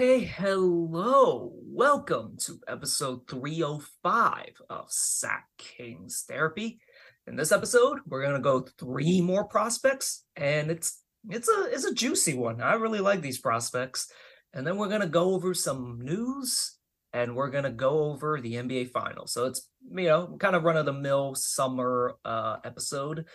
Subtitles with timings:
[0.00, 1.52] Okay, hello.
[1.62, 6.80] Welcome to episode 305 of Sack Kings Therapy.
[7.26, 11.92] In this episode, we're gonna go three more prospects, and it's it's a it's a
[11.92, 12.62] juicy one.
[12.62, 14.10] I really like these prospects.
[14.54, 16.78] And then we're gonna go over some news
[17.12, 19.34] and we're gonna go over the NBA finals.
[19.34, 23.26] So it's you know kind of run of the mill summer uh episode.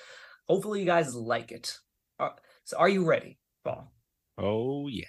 [0.47, 1.77] Hopefully you guys like it.
[2.19, 2.29] Uh,
[2.63, 3.93] so are you ready, Paul?
[4.39, 5.05] Oh yeah.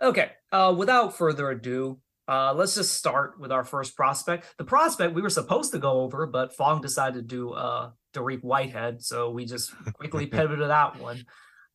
[0.00, 0.30] Okay.
[0.52, 1.98] Uh, without further ado,
[2.28, 4.54] uh, let's just start with our first prospect.
[4.58, 8.42] The prospect we were supposed to go over, but Fong decided to do uh Dariq
[8.42, 11.24] Whitehead, so we just quickly pivoted to that one.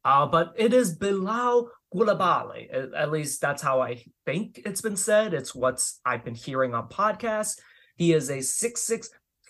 [0.05, 2.73] Uh, but it is Bilal Coulibaly.
[2.73, 5.33] At, at least that's how I think it's been said.
[5.33, 7.59] It's what's I've been hearing on podcasts.
[7.95, 9.09] He is a six-six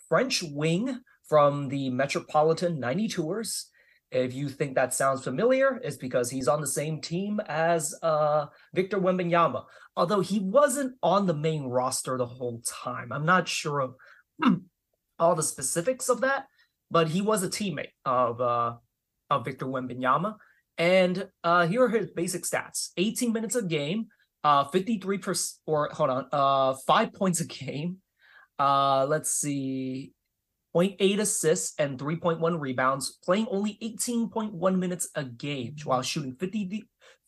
[0.09, 3.65] French wing from the Metropolitan 92ers.
[4.13, 8.45] If you think that sounds familiar, it's because he's on the same team as uh,
[8.73, 9.65] Victor Wembanyama.
[9.97, 13.11] Although he wasn't on the main roster the whole time.
[13.11, 13.95] I'm not sure of
[15.19, 16.45] all the specifics of that,
[16.91, 18.75] but he was a teammate of uh,
[19.31, 20.35] of Victor Wembanyama.
[20.77, 24.07] And uh, here are his basic stats: 18 minutes a game,
[24.43, 27.97] uh, 53 percent, or hold on, uh, five points a game.
[28.59, 30.13] Uh, let's see,
[30.75, 36.85] 0.8 assists and 3.1 rebounds, playing only 18.1 minutes a game while shooting 50,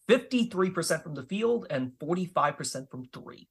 [0.09, 3.47] 53% from the field and 45% from three.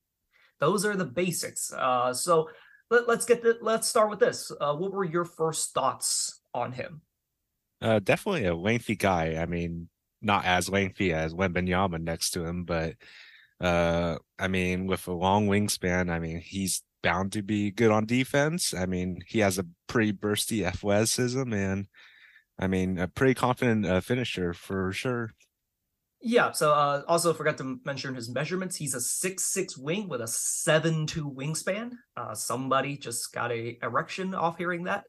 [0.61, 1.73] Those are the basics.
[1.73, 2.49] Uh, so
[2.91, 4.51] let, us get the, let's start with this.
[4.61, 7.03] Uh, what were your first thoughts on him?
[7.81, 9.37] Uh, definitely a lengthy guy.
[9.41, 9.89] I mean,
[10.23, 12.95] not as lengthy as Wembanyama next to him, but
[13.61, 18.07] uh, I mean, with a long wingspan, I mean, he's bound to be good on
[18.07, 18.75] defense.
[18.75, 21.87] I mean, he has a pretty bursty athleticism and
[22.59, 25.31] I mean, a pretty confident uh, finisher for sure.
[26.21, 26.53] Yeah.
[26.53, 28.77] So uh, also forgot to mention his measurements.
[28.77, 31.91] He's a six six wing with a seven two wingspan.
[32.17, 35.05] Uh, somebody just got a erection off hearing that.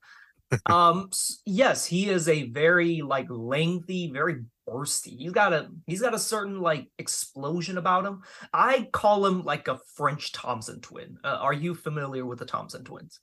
[0.65, 1.09] Um.
[1.45, 5.17] yes, he is a very like lengthy, very bursty.
[5.17, 8.21] He's got a he's got a certain like explosion about him.
[8.53, 11.17] I call him like a French Thompson twin.
[11.23, 13.19] Uh, are you familiar with the Thompson twins?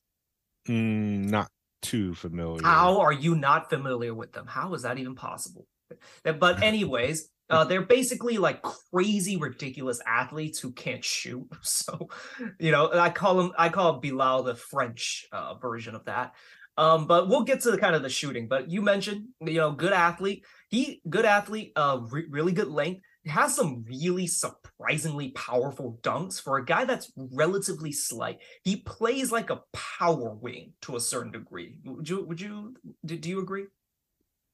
[0.69, 1.49] Mm, not
[1.83, 2.63] too familiar.
[2.63, 4.47] How are you not familiar with them?
[4.47, 5.67] How is that even possible?
[6.25, 11.47] But anyways, uh, they're basically like crazy, ridiculous athletes who can't shoot.
[11.63, 12.09] So,
[12.59, 16.35] you know, I call them I call Bilal the French uh, version of that.
[16.79, 18.49] Um, but we'll get to the kind of the shooting.
[18.49, 20.45] But you mentioned, you know, good athlete.
[20.69, 23.03] He good athlete, uh, re- really good length.
[23.27, 28.39] Has some really surprisingly powerful dunks for a guy that's relatively slight.
[28.65, 31.77] He plays like a power wing to a certain degree.
[31.85, 32.25] Would you?
[32.25, 32.75] Would you?
[33.05, 33.67] Do, do you agree?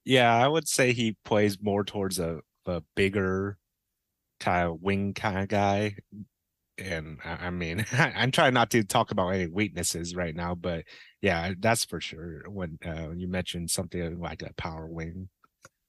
[0.04, 3.58] Yeah, I would say he plays more towards a, a bigger
[4.40, 5.94] kind of wing kind of guy
[6.78, 10.84] and I, mean, I'm trying not to talk about any weaknesses right now, but
[11.20, 12.42] yeah, that's for sure.
[12.48, 15.28] When uh, you mentioned something like a power wing,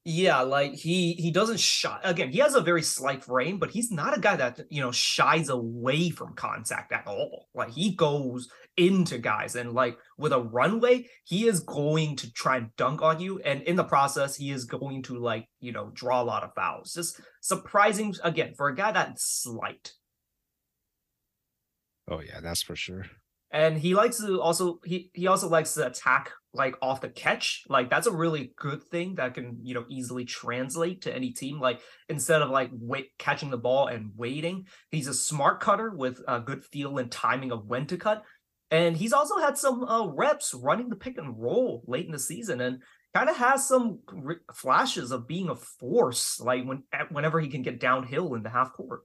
[0.06, 2.00] yeah, like he he doesn't shy.
[2.04, 4.92] Again, he has a very slight frame, but he's not a guy that you know
[4.92, 7.48] shies away from contact at all.
[7.54, 12.58] Like he goes into guys, and like with a runway, he is going to try
[12.58, 15.92] and dunk on you, and in the process, he is going to like you know
[15.94, 16.94] draw a lot of fouls.
[16.94, 19.92] Just surprising again for a guy that's slight.
[22.10, 23.06] Oh yeah, that's for sure.
[23.52, 27.64] And he likes to also he he also likes to attack like off the catch.
[27.68, 31.60] Like that's a really good thing that can, you know, easily translate to any team.
[31.60, 36.22] Like instead of like wait catching the ball and waiting, he's a smart cutter with
[36.28, 38.24] a good feel and timing of when to cut.
[38.72, 42.20] And he's also had some uh, reps running the pick and roll late in the
[42.20, 42.84] season and
[43.16, 47.64] kind of has some r- flashes of being a force like when whenever he can
[47.64, 49.02] get downhill in the half court.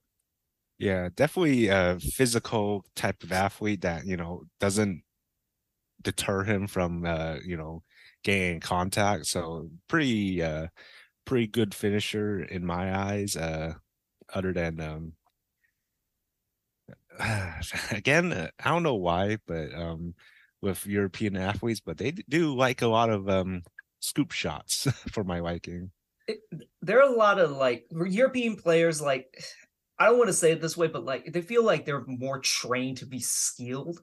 [0.79, 5.05] Yeah, definitely a physical type of athlete that, you know, doesn't
[6.03, 7.83] deter him from uh, you know,
[8.25, 9.27] getting contact.
[9.27, 10.69] So pretty uh
[11.26, 13.37] pretty good finisher in my eyes.
[13.37, 13.75] Uh
[14.35, 15.15] other than um
[17.91, 20.15] again, uh, I don't know why, but um
[20.61, 23.62] with European athletes, but they do like a lot of um
[24.00, 25.93] scoop shots for my liking.
[26.27, 26.41] It,
[26.81, 29.44] there are a lot of like European players like
[29.99, 32.41] I don't want to say it this way, but like they feel like they're more
[32.41, 34.00] trained to be skilled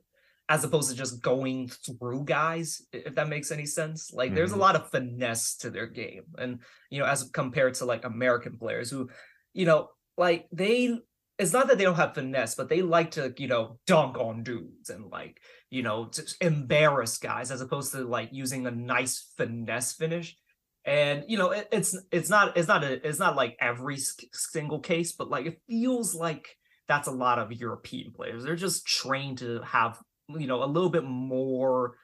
[0.50, 4.12] as opposed to just going through guys, if that makes any sense.
[4.14, 4.36] Like mm-hmm.
[4.36, 4.62] there's a mm-hmm.
[4.62, 6.24] lot of finesse to their game.
[6.38, 6.60] And,
[6.90, 9.10] you know, as compared to like American players who,
[9.54, 10.98] you know, like they
[11.40, 14.44] it's not that they don't have finesse, but they like to, you know, dunk on
[14.44, 15.42] dudes and like,
[15.72, 20.38] you know, embarrass guys as opposed to like using a nice finesse finish.
[20.86, 23.98] And you know, it, it's it's not it's not a, it's not like every
[24.34, 26.58] single case, but like it feels like
[26.88, 28.44] that's a lot of European players.
[28.44, 31.98] They're just trained to have you know a little bit more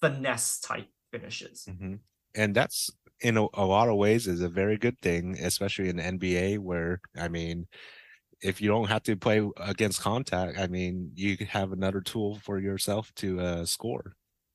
[0.00, 1.66] finesse type finishes.
[1.68, 1.94] Mm-hmm.
[2.36, 2.90] And that's
[3.20, 6.58] in a, a, lot of ways is a very good thing, especially in the NBA,
[6.58, 7.66] where I mean,
[8.40, 12.58] if you don't have to play against contact, I mean, you have another tool for
[12.58, 14.14] yourself to uh, score.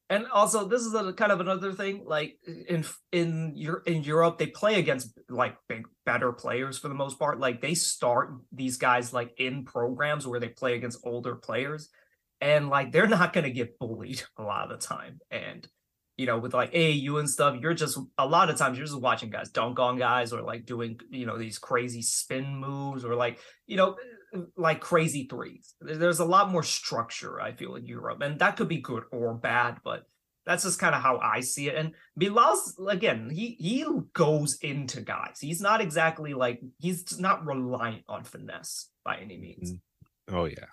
[0.09, 2.03] And also, this is a kind of another thing.
[2.05, 2.37] Like
[2.67, 7.17] in in your in Europe, they play against like big better players for the most
[7.17, 7.39] part.
[7.39, 11.89] Like they start these guys like in programs where they play against older players,
[12.39, 15.19] and like they're not going to get bullied a lot of the time.
[15.31, 15.67] And
[16.17, 18.99] you know, with like AAU and stuff, you're just a lot of times you're just
[18.99, 23.15] watching guys dunk on guys or like doing, you know, these crazy spin moves or
[23.15, 23.97] like, you know,
[24.57, 25.75] like crazy threes.
[25.81, 28.21] There's a lot more structure, I feel, in Europe.
[28.21, 30.03] And that could be good or bad, but
[30.45, 31.75] that's just kind of how I see it.
[31.75, 35.39] And Bilal's again, he he goes into guys.
[35.41, 39.71] He's not exactly like he's not reliant on finesse by any means.
[39.71, 40.35] Mm-hmm.
[40.35, 40.65] Oh yeah.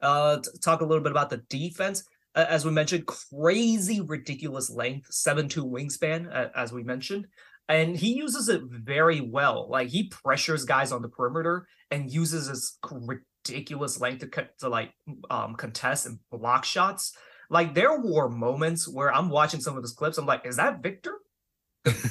[0.00, 2.04] Uh, talk a little bit about the defense
[2.34, 7.26] as we mentioned, crazy, ridiculous length, seven two wingspan, as we mentioned,
[7.68, 9.68] and he uses it very well.
[9.70, 14.92] Like he pressures guys on the perimeter and uses his ridiculous length to to like
[15.30, 17.16] um, contest and block shots.
[17.50, 20.18] Like there were moments where I'm watching some of his clips.
[20.18, 21.18] I'm like, is that Victor?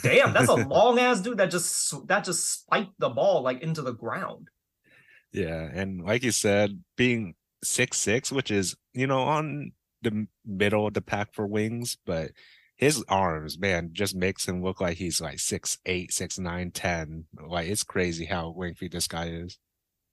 [0.03, 3.81] Damn, that's a long ass dude that just that just spiked the ball like into
[3.81, 4.49] the ground.
[5.31, 7.33] Yeah, and like you said, being
[7.63, 9.71] six six, which is you know on
[10.01, 12.31] the middle of the pack for wings, but
[12.75, 17.25] his arms, man, just makes him look like he's like six eight, six nine, ten.
[17.45, 19.59] Like it's crazy how lengthy this guy is.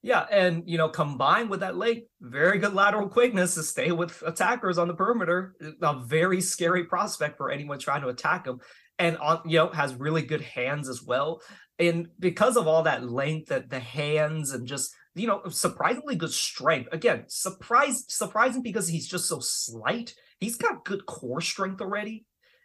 [0.02, 4.22] Yeah, and you know, combined with that length, very good lateral quickness to stay with
[4.26, 5.54] attackers on the perimeter.
[5.62, 8.60] Eh, a very scary prospect for anyone trying to attack him,
[8.98, 11.42] and on you know has really good hands as well.
[11.78, 16.32] And because of all that length, that the hands and just you know, surprisingly good
[16.32, 16.88] strength.
[16.92, 20.14] Again, surprise surprising because he's just so slight.
[20.38, 22.24] He's got good core strength already,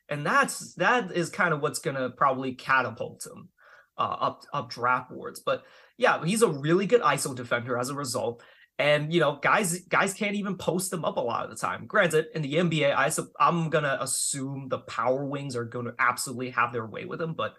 [0.10, 3.50] and that's that is kind of what's gonna probably catapult him
[3.98, 5.42] uh, up up draft boards.
[5.46, 5.64] But
[5.98, 8.44] yeah, he's a really good ISO defender as a result.
[8.78, 11.88] And you know, guys, guys can't even post him up a lot of the time.
[11.88, 13.10] Granted, in the NBA, I
[13.40, 17.34] I'm gonna assume the power wings are going to absolutely have their way with him,
[17.34, 17.54] but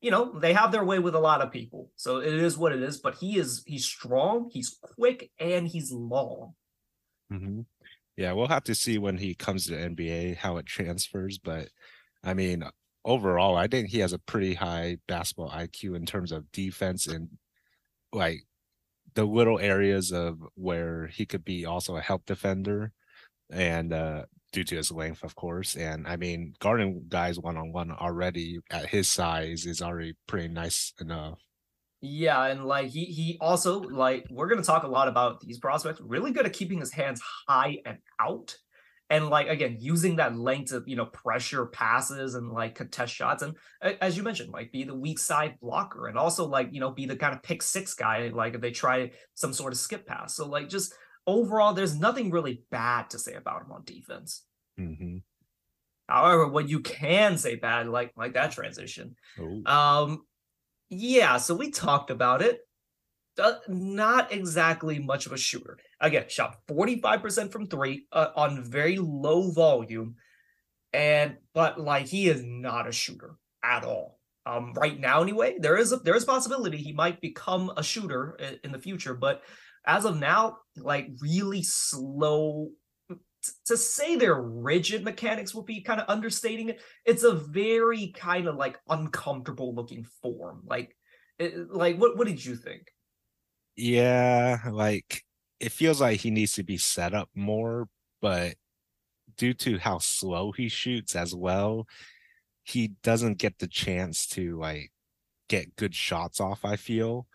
[0.00, 2.72] you know they have their way with a lot of people so it is what
[2.72, 6.54] it is but he is he's strong he's quick and he's long
[7.32, 7.60] mm-hmm.
[8.16, 11.68] yeah we'll have to see when he comes to nba how it transfers but
[12.28, 12.64] i mean
[13.04, 17.28] overall i think he has a pretty high basketball iq in terms of defense and
[18.12, 18.42] like
[19.14, 22.92] the little areas of where he could be also a help defender
[23.50, 24.22] and uh
[24.52, 25.76] due to his length, of course.
[25.76, 30.48] And I mean, guarding guys one on one already at his size is already pretty
[30.48, 31.38] nice enough.
[32.00, 36.00] Yeah, and like he he also like we're gonna talk a lot about these prospects.
[36.00, 38.56] Really good at keeping his hands high and out,
[39.10, 43.42] and like again using that length to you know pressure passes and like contest shots,
[43.42, 43.54] and
[44.00, 47.06] as you mentioned, like be the weak side blocker, and also like you know be
[47.06, 50.34] the kind of pick six guy like if they try some sort of skip pass.
[50.34, 50.92] So like just
[51.26, 54.44] overall, there's nothing really bad to say about him on defense.
[54.78, 55.18] Mm-hmm.
[56.08, 59.62] However, what you can say bad, like like that transition, Ooh.
[59.66, 60.22] um,
[60.88, 61.36] yeah.
[61.38, 62.60] So we talked about it.
[63.38, 65.78] Uh, not exactly much of a shooter.
[66.00, 70.14] Again, shot 45% from three uh, on very low volume,
[70.92, 74.18] and but like he is not a shooter at all.
[74.46, 77.82] Um, right now, anyway, there is a there is a possibility he might become a
[77.82, 79.42] shooter in, in the future, but
[79.86, 82.70] as of now, like really slow.
[83.66, 86.80] To say they're rigid mechanics would be kind of understating it.
[87.06, 90.62] It's a very kind of like uncomfortable looking form.
[90.66, 90.94] Like,
[91.38, 92.88] it, like what what did you think?
[93.76, 95.22] Yeah, like
[95.60, 97.88] it feels like he needs to be set up more,
[98.20, 98.54] but
[99.36, 101.86] due to how slow he shoots as well,
[102.62, 104.92] he doesn't get the chance to like
[105.48, 106.64] get good shots off.
[106.64, 107.26] I feel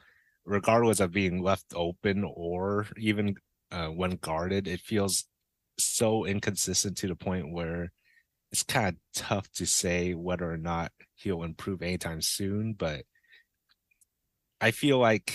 [0.45, 3.35] regardless of being left open or even
[3.71, 5.25] uh, when guarded, it feels
[5.77, 7.91] so inconsistent to the point where
[8.51, 12.73] it's kind of tough to say whether or not he'll improve anytime soon.
[12.73, 13.05] But
[14.61, 15.33] I feel like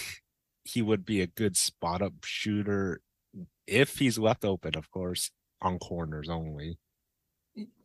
[0.68, 3.00] he would be a good spot up shooter
[3.66, 6.78] if he's left open, of course, on corners only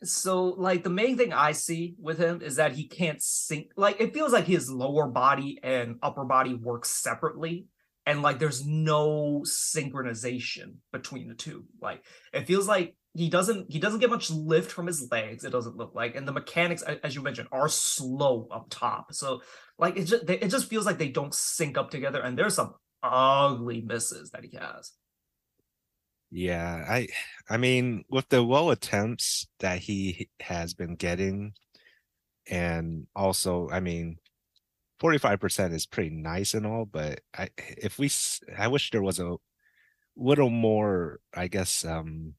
[0.04, 3.72] so like the main thing I see with him is that he can't sync.
[3.76, 7.68] like it feels like his lower body and upper body work separately
[8.06, 13.80] and like there's no synchronization between the two like it feels like he doesn't he
[13.80, 15.44] doesn't get much lift from his legs.
[15.44, 19.14] It doesn't look like, and the mechanics, as you mentioned, are slow up top.
[19.14, 19.42] So
[19.78, 22.74] like it just it just feels like they don't sync up together, and there's some
[23.04, 24.94] ugly misses that he has.
[26.32, 27.08] Yeah, I
[27.48, 31.54] I mean, with the low attempts that he has been getting,
[32.50, 34.18] and also, I mean,
[35.00, 38.10] 45% is pretty nice and all, but I if we
[38.58, 39.36] I wish there was a
[40.16, 42.34] little more, I guess um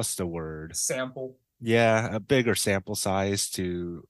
[0.00, 0.74] what's the word?
[0.74, 1.36] Sample.
[1.60, 4.08] Yeah, a bigger sample size to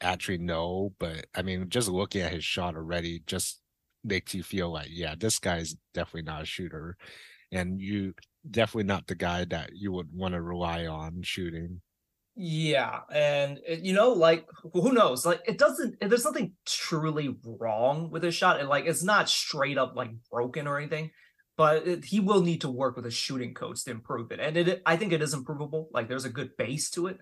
[0.00, 3.60] actually know, but I mean, just looking at his shot already just
[4.02, 6.96] makes you feel like, yeah, this guy's definitely not a shooter
[7.52, 8.14] and you
[8.50, 11.82] definitely not the guy that you would want to rely on shooting.
[12.34, 15.26] Yeah, and eh, you know, like who knows?
[15.26, 15.96] Like it doesn't.
[16.00, 20.12] Eh, there's nothing truly wrong with his shot, and like it's not straight up like
[20.30, 21.10] broken or anything.
[21.62, 24.56] But it, he will need to work with a shooting coach to improve it, and
[24.56, 24.82] it.
[24.84, 25.88] I think it is improvable.
[25.92, 27.18] Like there's a good base to it,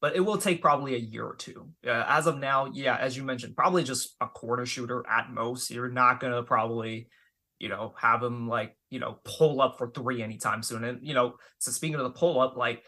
[0.00, 1.68] but it will take probably a year or two.
[1.86, 5.70] Uh, as of now, yeah, as you mentioned, probably just a corner shooter at most.
[5.70, 7.08] You're not gonna probably
[7.60, 10.84] you know, have him like, you know, pull up for three anytime soon.
[10.84, 12.82] And, you know, so speaking of the pull up, like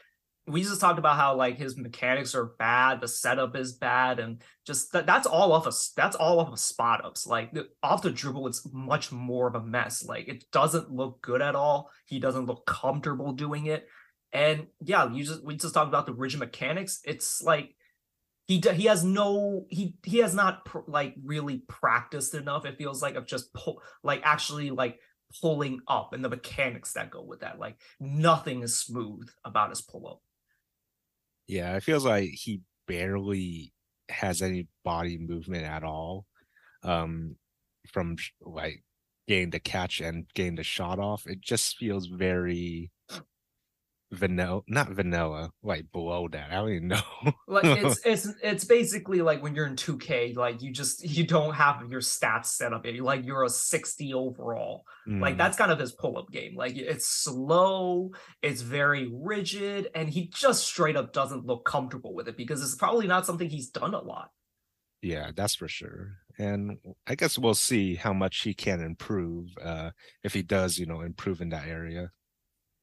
[0.48, 4.42] we just talked about how like his mechanics are bad, the setup is bad, and
[4.66, 7.26] just that, that's all off of that's all off of spot ups.
[7.26, 10.04] Like off the dribble, it's much more of a mess.
[10.04, 11.90] Like it doesn't look good at all.
[12.06, 13.88] He doesn't look comfortable doing it.
[14.32, 17.00] And yeah, you just we just talked about the rigid mechanics.
[17.04, 17.74] It's like
[18.46, 23.02] he he has no he he has not pr- like really practiced enough it feels
[23.02, 25.00] like of just pull like actually like
[25.40, 29.82] pulling up and the mechanics that go with that like nothing is smooth about his
[29.82, 30.20] pull up
[31.46, 33.72] yeah it feels like he barely
[34.08, 36.26] has any body movement at all
[36.84, 37.36] um
[37.92, 38.82] from like
[39.28, 41.26] getting the catch and getting the shot off.
[41.26, 42.90] It just feels very
[44.16, 47.00] vanilla not vanilla like below that i don't even know.
[47.46, 51.54] Like it's it's it's basically like when you're in 2k like you just you don't
[51.54, 54.84] have your stats set up yet like you're a 60 overall.
[55.08, 55.20] Mm.
[55.20, 56.56] like that's kind of his pull-up game.
[56.56, 58.10] Like it's slow
[58.42, 62.74] it's very rigid and he just straight up doesn't look comfortable with it because it's
[62.74, 64.30] probably not something he's done a lot.
[65.02, 66.18] Yeah that's for sure.
[66.38, 69.90] And i guess we'll see how much he can improve uh
[70.22, 72.10] if he does you know improve in that area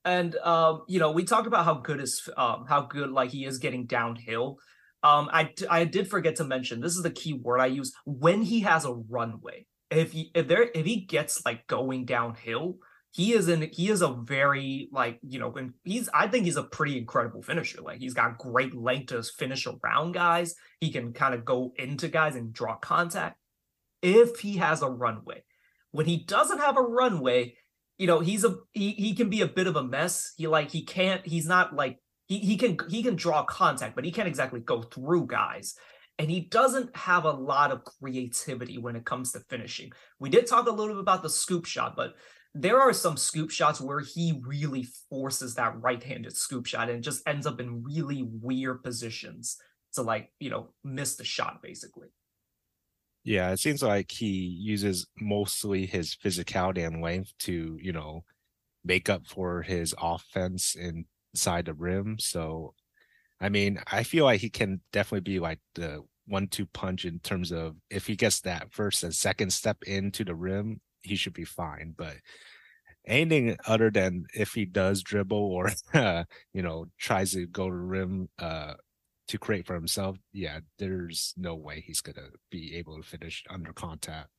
[0.05, 3.45] and um, you know, we talked about how good is um, how good like he
[3.45, 4.57] is getting downhill.
[5.03, 8.41] Um, I I did forget to mention this is the key word I use when
[8.41, 9.65] he has a runway.
[9.89, 12.77] If he if there if he gets like going downhill,
[13.11, 16.57] he is in he is a very like you know when he's I think he's
[16.57, 17.81] a pretty incredible finisher.
[17.81, 20.55] Like he's got great length to finish around guys.
[20.79, 23.37] He can kind of go into guys and draw contact.
[24.01, 25.43] If he has a runway,
[25.91, 27.55] when he doesn't have a runway,
[28.03, 30.33] you know he's a he, he can be a bit of a mess.
[30.35, 34.03] He like he can't he's not like he, he can he can draw contact but
[34.03, 35.75] he can't exactly go through guys.
[36.19, 39.93] And he doesn't have a lot of creativity when it comes to finishing.
[40.19, 42.15] We did talk a little bit about the scoop shot but
[42.53, 47.25] there are some scoop shots where he really forces that right-handed scoop shot and just
[47.25, 49.55] ends up in really weird positions
[49.93, 52.09] to like you know miss the shot basically
[53.23, 58.23] yeah, it seems like he uses mostly his physicality and length to, you know,
[58.85, 62.17] make up for his offense inside the rim.
[62.19, 62.75] So,
[63.41, 67.51] I mean, I feel like he can definitely be like the one-two punch in terms
[67.51, 71.45] of if he gets that first and second step into the rim, he should be
[71.45, 71.95] fine.
[71.97, 72.17] But
[73.05, 77.75] anything other than if he does dribble or uh, you know tries to go to
[77.75, 78.73] rim uh
[79.33, 83.73] to create for himself, yeah, there's no way he's gonna be able to finish under
[83.73, 84.29] contact.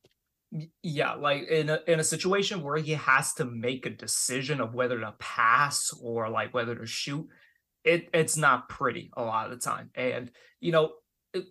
[0.81, 4.73] Yeah, like in a in a situation where he has to make a decision of
[4.73, 7.27] whether to pass or like whether to shoot,
[7.83, 9.89] it it's not pretty a lot of the time.
[9.95, 10.93] And you know,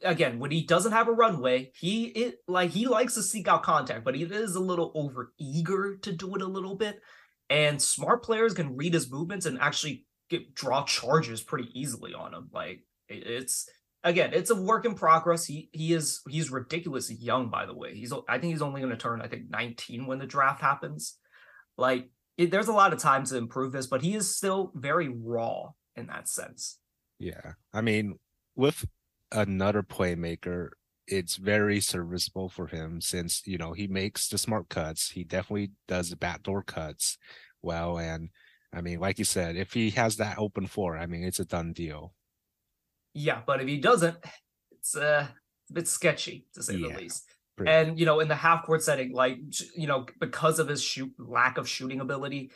[0.03, 3.63] again, when he doesn't have a runway, he it like he likes to seek out
[3.63, 6.99] contact, but he is a little over eager to do it a little bit.
[7.51, 12.33] And smart players can read his movements and actually get draw charges pretty easily on
[12.33, 12.49] him.
[12.55, 13.69] Like it's
[14.03, 15.45] again, it's a work in progress.
[15.45, 17.95] He he is he's ridiculously young, by the way.
[17.95, 21.17] He's I think he's only going to turn I think 19 when the draft happens.
[21.77, 25.09] Like it, there's a lot of time to improve this, but he is still very
[25.09, 26.79] raw in that sense.
[27.19, 28.19] Yeah, I mean,
[28.57, 28.85] with
[29.33, 30.71] another playmaker,
[31.07, 35.11] it's very serviceable for him since you know he makes the smart cuts.
[35.11, 37.19] He definitely does the backdoor cuts
[37.63, 38.31] well, and
[38.73, 41.45] I mean, like you said, if he has that open floor, I mean, it's a
[41.45, 42.13] done deal.
[43.14, 44.16] Yeah, but if he doesn't,
[44.73, 45.26] it's uh,
[45.71, 47.25] a bit sketchy to say yeah, the least.
[47.56, 47.71] Pretty.
[47.71, 49.38] And you know, in the half court setting, like
[49.76, 52.50] you know, because of his shoot lack of shooting ability,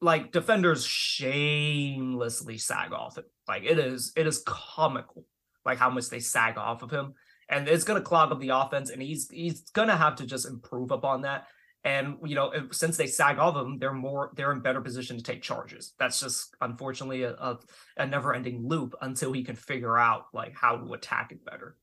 [0.00, 3.24] like defenders shamelessly sag off it.
[3.48, 5.24] Like it is it is comical
[5.66, 7.14] like how much they sag off of him.
[7.48, 10.90] And it's gonna clog up the offense, and he's he's gonna have to just improve
[10.90, 11.46] upon that.
[11.86, 15.22] And you know, since they sag off him, they're more they're in better position to
[15.22, 15.94] take charges.
[16.00, 17.58] That's just unfortunately a, a,
[17.96, 21.76] a never-ending loop until he can figure out like how to attack it better.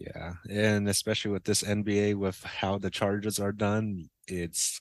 [0.00, 4.80] Yeah, and especially with this NBA, with how the charges are done, it's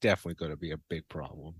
[0.00, 1.56] definitely going to be a big problem.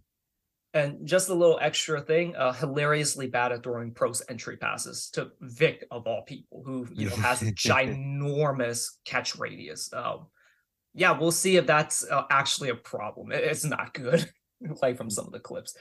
[0.73, 5.33] And just a little extra thing, uh, hilariously bad at throwing pros entry passes to
[5.41, 9.93] Vic of all people, who you know has a ginormous catch radius.
[9.93, 10.29] Um,
[10.95, 13.33] yeah, we'll see if that's uh, actually a problem.
[13.33, 14.31] It's not good,
[14.83, 15.75] like from some of the clips.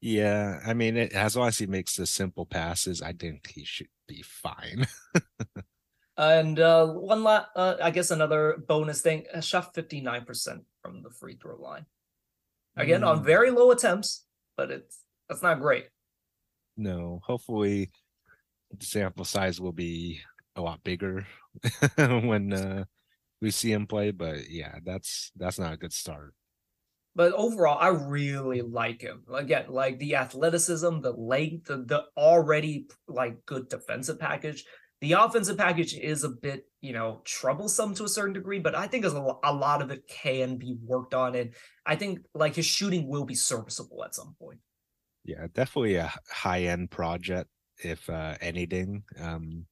[0.00, 3.64] Yeah, I mean, it, as long as he makes the simple passes, I think he
[3.64, 4.86] should be fine.
[6.16, 11.02] and uh, one last, uh, I guess another bonus thing: shot fifty nine percent from
[11.02, 11.86] the free throw line.
[12.76, 13.08] Again, mm.
[13.08, 15.86] on very low attempts, but it's that's not great.
[16.76, 17.90] No, hopefully
[18.78, 20.20] the sample size will be
[20.56, 21.26] a lot bigger
[21.96, 22.84] when uh,
[23.44, 24.10] we see him play.
[24.10, 26.34] But yeah, that's that's not a good start.
[27.14, 29.22] But overall, I really like him.
[29.32, 34.64] Again, like the athleticism, the length, the, the already like good defensive package.
[35.00, 38.86] The offensive package is a bit, you know, troublesome to a certain degree, but I
[38.86, 41.34] think a, a lot of it can be worked on.
[41.34, 41.50] And
[41.84, 44.60] I think like his shooting will be serviceable at some point.
[45.24, 49.04] Yeah, definitely a high end project, if uh, anything.
[49.20, 49.66] Um,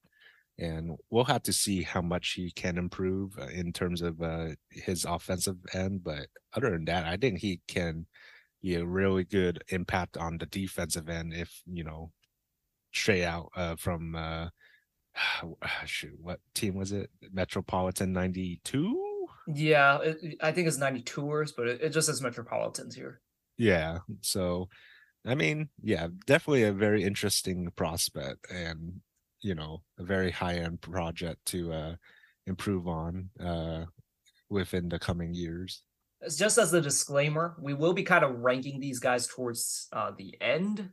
[0.58, 4.48] and we'll have to see how much he can improve uh, in terms of uh,
[4.70, 6.04] his offensive end.
[6.04, 8.06] But other than that, I think he can
[8.62, 12.12] be a really good impact on the defensive end if you know
[12.92, 14.48] straight out uh, from uh,
[15.86, 17.10] shoot, what team was it?
[17.32, 18.98] Metropolitan 92?
[19.48, 23.20] Yeah, it, I think it's 92ers, but it, it just says Metropolitans here.
[23.58, 23.98] Yeah.
[24.20, 24.68] So,
[25.26, 29.00] I mean, yeah, definitely a very interesting prospect and,
[29.42, 31.94] you know, a very high end project to uh,
[32.46, 33.84] improve on uh,
[34.48, 35.82] within the coming years.
[36.36, 40.36] Just as a disclaimer, we will be kind of ranking these guys towards uh, the
[40.40, 40.90] end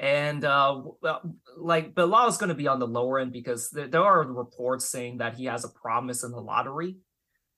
[0.00, 0.80] and uh,
[1.58, 4.88] like Bilal is going to be on the lower end because there, there, are reports
[4.88, 6.96] saying that he has a promise in the lottery,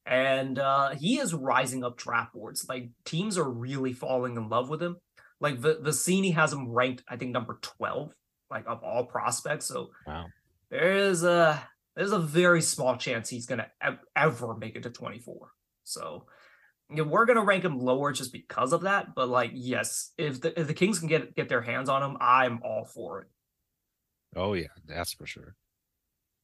[0.04, 2.66] and uh, he is rising up draft boards.
[2.68, 4.96] Like teams are really falling in love with him.
[5.40, 8.12] Like the Vecenie has him ranked, I think number twelve,
[8.52, 9.66] like of all prospects.
[9.66, 10.26] So wow,
[10.70, 11.60] there is a
[11.96, 15.48] there's a very small chance he's going to ever make it to twenty four.
[15.82, 16.26] So
[16.90, 19.14] you know, we're gonna rank him lower just because of that.
[19.14, 22.16] But like, yes, if the if the Kings can get get their hands on him,
[22.20, 23.28] I'm all for it.
[24.36, 25.56] Oh yeah, that's for sure.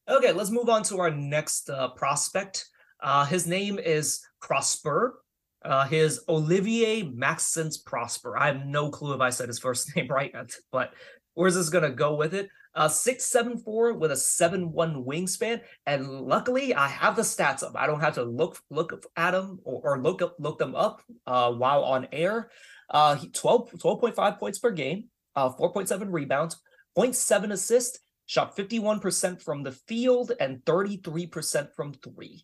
[0.09, 2.67] Okay, let's move on to our next uh, prospect.
[3.01, 5.21] Uh, his name is Prosper.
[5.63, 8.37] Uh, his Olivier Maxence Prosper.
[8.37, 10.33] I have no clue if I said his first name right,
[10.71, 10.93] but
[11.39, 12.49] where's this gonna go with it?
[12.75, 15.61] uh, 674 with a 7-1 wingspan.
[15.85, 17.73] And luckily, I have the stats up.
[17.75, 21.01] I don't have to look look at them or, or look up look them up
[21.25, 22.49] uh, while on air.
[22.89, 26.57] Uh, 12 12.5 points per game, uh, 4.7 rebounds,
[26.97, 32.43] 0.7 assists, shot 51% from the field and 33% from three.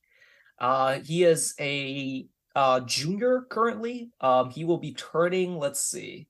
[0.59, 4.11] Uh, he is a uh, junior currently.
[4.21, 6.27] Um, he will be turning, let's see,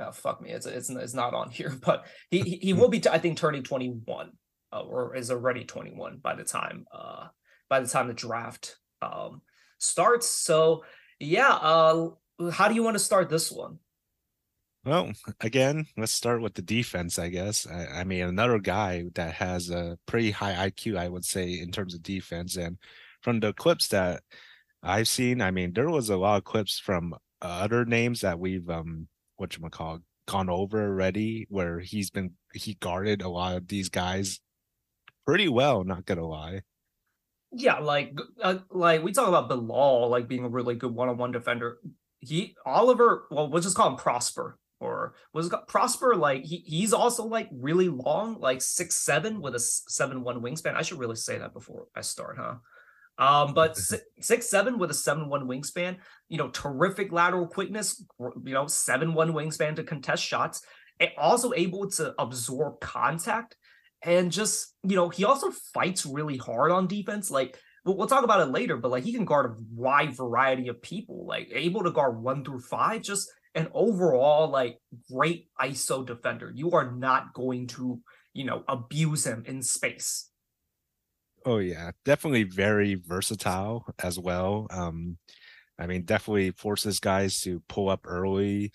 [0.00, 3.18] oh, fuck me, it's it's it's not on here, but he he will be I
[3.18, 4.30] think turning 21
[4.72, 7.28] uh, or is already 21 by the time uh
[7.68, 9.42] by the time the draft um
[9.78, 10.28] starts.
[10.28, 10.84] So
[11.18, 12.10] yeah, uh
[12.52, 13.78] how do you want to start this one?
[14.84, 17.66] Well, again, let's start with the defense, I guess.
[17.66, 21.70] I, I, mean, another guy that has a pretty high IQ, I would say, in
[21.70, 22.56] terms of defense.
[22.56, 22.78] And
[23.20, 24.22] from the clips that
[24.82, 28.68] I've seen, I mean, there was a lot of clips from other names that we've
[28.70, 29.08] um
[29.40, 33.88] what you call gone over already, where he's been he guarded a lot of these
[33.88, 34.40] guys
[35.26, 35.82] pretty well.
[35.82, 36.62] Not gonna lie.
[37.52, 41.78] Yeah, like uh, like we talk about Bilal like being a really good one-on-one defender.
[42.20, 46.14] He Oliver, well, we'll just call him Prosper or was it Prosper?
[46.14, 50.74] Like he, he's also like really long, like six seven with a seven one wingspan.
[50.74, 52.56] I should really say that before I start, huh?
[53.20, 58.02] Um, but six, six seven with a seven one wingspan, you know, terrific lateral quickness,
[58.18, 60.62] you know, seven one wingspan to contest shots,
[60.98, 63.56] and also able to absorb contact,
[64.02, 67.30] and just you know, he also fights really hard on defense.
[67.30, 70.68] Like we'll, we'll talk about it later, but like he can guard a wide variety
[70.68, 74.78] of people, like able to guard one through five, just an overall like
[75.12, 76.50] great ISO defender.
[76.54, 78.00] You are not going to
[78.32, 80.29] you know abuse him in space.
[81.44, 84.66] Oh yeah, definitely very versatile as well.
[84.70, 85.18] Um,
[85.78, 88.72] I mean, definitely forces guys to pull up early.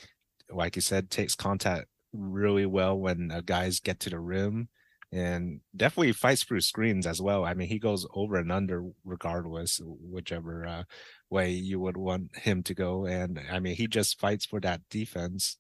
[0.50, 4.70] Like you said, takes contact really well when uh, guys get to the rim
[5.12, 7.46] and definitely fights through screens as well.
[7.46, 10.84] I mean, he goes over and under regardless, whichever uh,
[11.30, 13.06] way you would want him to go.
[13.06, 15.58] And I mean, he just fights for that defense.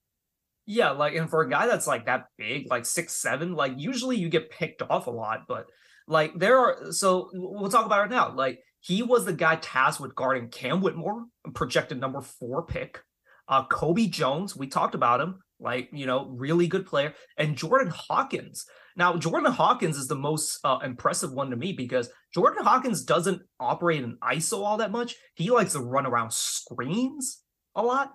[0.66, 4.18] Yeah, like, and for a guy that's like that big, like six seven, like usually
[4.18, 5.68] you get picked off a lot, but
[6.08, 6.92] like there are.
[6.92, 8.34] So we'll talk about it now.
[8.34, 13.02] Like he was the guy tasked with guarding Cam Whitmore, projected number four pick.
[13.48, 17.94] Uh, Colby Jones, we talked about him, like you know, really good player, and Jordan
[17.96, 18.66] Hawkins.
[18.98, 23.42] Now, Jordan Hawkins is the most uh, impressive one to me because Jordan Hawkins doesn't
[23.60, 25.16] operate in ISO all that much.
[25.36, 27.42] He likes to run around screens
[27.76, 28.14] a lot.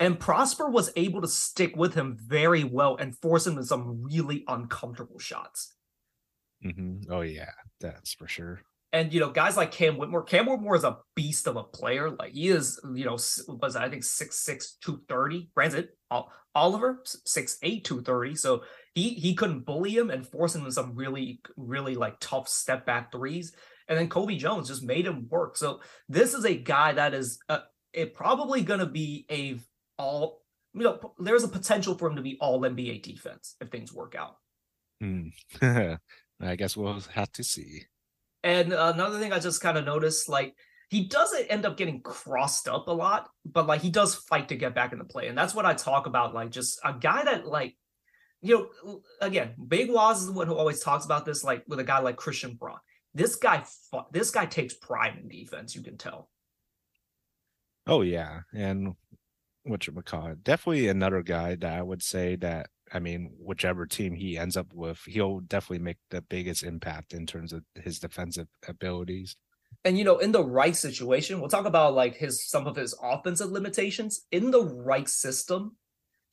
[0.00, 4.02] And Prosper was able to stick with him very well and force him to some
[4.02, 5.74] really uncomfortable shots.
[6.64, 7.12] Mm-hmm.
[7.12, 8.60] Oh, yeah, that's for sure.
[8.92, 12.10] And you know, guys like Cam Whitmore, Cam Whitmore is a beast of a player.
[12.10, 13.12] Like he is, you know,
[13.48, 14.44] was I think 6'6,
[14.82, 15.48] 230.
[15.54, 15.88] Granted,
[16.54, 18.34] Oliver, 6'8, 230.
[18.34, 18.62] So
[18.94, 22.84] he he couldn't bully him and force him into some really, really like tough step
[22.84, 23.54] back threes.
[23.88, 25.56] And then Kobe Jones just made him work.
[25.56, 27.60] So this is a guy that is uh,
[27.94, 29.58] it probably gonna be a
[29.96, 30.42] all
[30.74, 34.14] you know, there's a potential for him to be all NBA defense if things work
[34.14, 34.36] out.
[35.00, 35.28] Hmm.
[36.40, 37.84] I guess we'll have to see.
[38.42, 40.54] And another thing I just kind of noticed, like
[40.90, 44.56] he doesn't end up getting crossed up a lot, but like he does fight to
[44.56, 45.28] get back into play.
[45.28, 46.34] And that's what I talk about.
[46.34, 47.76] Like just a guy that like,
[48.40, 51.78] you know, again, Big Waz is the one who always talks about this, like with
[51.78, 52.78] a guy like Christian Braun.
[53.14, 53.64] This guy,
[54.10, 55.76] this guy takes pride in defense.
[55.76, 56.28] You can tell.
[57.86, 58.94] Oh yeah, and
[59.64, 63.86] what you call it, definitely another guy that I would say that I mean, whichever
[63.86, 67.98] team he ends up with, he'll definitely make the biggest impact in terms of his
[67.98, 69.36] defensive abilities.
[69.84, 72.94] And you know, in the right situation, we'll talk about like his some of his
[73.02, 74.26] offensive limitations.
[74.30, 75.76] In the right system,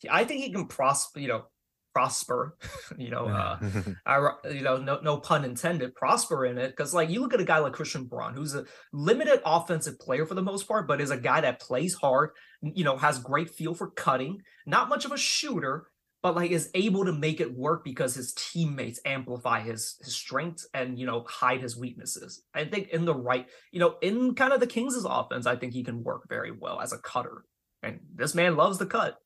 [0.09, 1.19] I think he can prosper.
[1.19, 1.45] You know,
[1.93, 2.57] prosper.
[2.97, 3.59] you know, uh,
[4.05, 5.95] I, you know, no no pun intended.
[5.95, 8.65] Prosper in it because like you look at a guy like Christian Braun, who's a
[8.91, 12.31] limited offensive player for the most part, but is a guy that plays hard.
[12.61, 14.41] You know, has great feel for cutting.
[14.65, 15.87] Not much of a shooter,
[16.21, 20.67] but like is able to make it work because his teammates amplify his his strengths
[20.73, 22.43] and you know hide his weaknesses.
[22.53, 25.73] I think in the right, you know, in kind of the Kings' offense, I think
[25.73, 27.43] he can work very well as a cutter.
[27.81, 29.17] And this man loves the cut.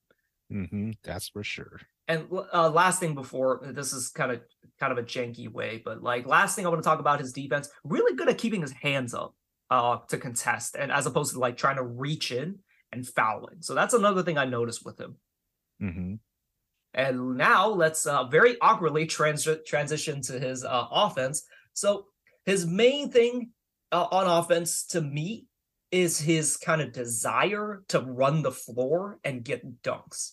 [0.51, 1.81] Mm-hmm, that's for sure.
[2.07, 4.41] And uh, last thing before this is kind of
[4.79, 7.33] kind of a janky way, but like last thing I want to talk about his
[7.33, 7.69] defense.
[7.83, 9.33] Really good at keeping his hands up
[9.71, 12.59] uh, to contest, and as opposed to like trying to reach in
[12.91, 13.57] and fouling.
[13.61, 15.15] So that's another thing I noticed with him.
[15.81, 16.13] Mm-hmm.
[16.93, 21.43] And now let's uh, very awkwardly trans- transition to his uh, offense.
[21.73, 22.05] So
[22.45, 23.51] his main thing
[23.91, 25.47] uh, on offense to me
[25.91, 30.31] is his kind of desire to run the floor and get dunks.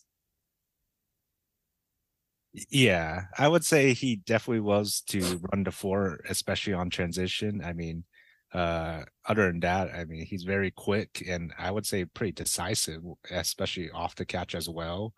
[2.68, 7.62] Yeah, I would say he definitely was to run the floor, especially on transition.
[7.64, 8.04] I mean,
[8.52, 13.02] uh, other than that, I mean, he's very quick and I would say pretty decisive,
[13.30, 15.14] especially off the catch as well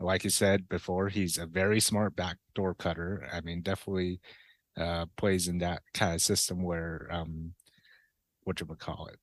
[0.00, 3.28] like you said before, he's a very smart backdoor cutter.
[3.32, 4.20] I mean, definitely
[4.76, 7.54] uh, plays in that kind of system where um,
[8.42, 9.18] what you would call it.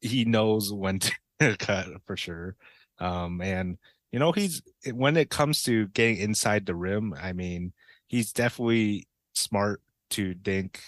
[0.00, 0.98] He knows when
[1.40, 2.56] to cut for sure.
[2.98, 3.78] Um, and
[4.12, 4.62] you know, he's
[4.92, 7.72] when it comes to getting inside the rim, I mean,
[8.06, 10.80] he's definitely smart to think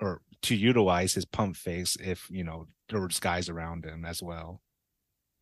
[0.00, 4.60] or to utilize his pump face if you know there's guys around him as well.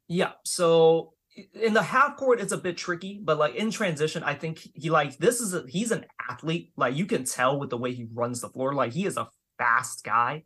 [0.08, 0.32] Yeah.
[0.44, 1.14] So
[1.54, 4.90] in the half court it's a bit tricky but like in transition i think he
[4.90, 6.72] like this is a, he's an athlete.
[6.76, 8.74] Like you can tell with the way he runs the floor.
[8.74, 10.44] Like he is a fast guy.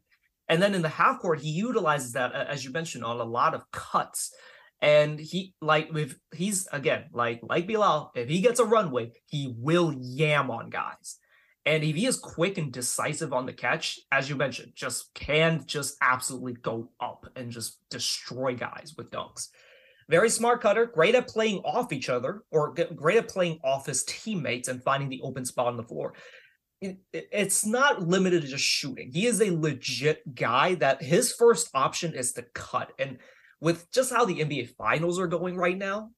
[0.49, 3.55] And then in the half court he utilizes that as you mentioned on a lot
[3.55, 4.33] of cuts.
[4.81, 9.55] And he like if he's again like like Bilal if he gets a runway he
[9.57, 11.19] will yam on guys.
[11.65, 15.65] And if he is quick and decisive on the catch as you mentioned just can
[15.67, 19.49] just absolutely go up and just destroy guys with dunks
[20.09, 24.05] very smart cutter, great at playing off each other or great at playing off his
[24.05, 26.15] teammates and finding the open spot on the floor.
[27.13, 29.11] it's not limited to just shooting.
[29.11, 32.93] He is a legit guy that his first option is to cut.
[32.99, 33.19] And
[33.61, 36.11] with just how the NBA finals are going right now,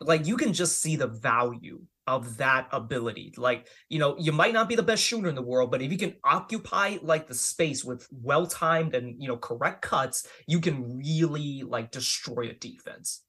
[0.00, 3.34] like you can just see the value of that ability.
[3.36, 5.92] Like, you know, you might not be the best shooter in the world, but if
[5.92, 10.98] you can occupy like the space with well-timed and, you know, correct cuts, you can
[10.98, 13.22] really like destroy a defense.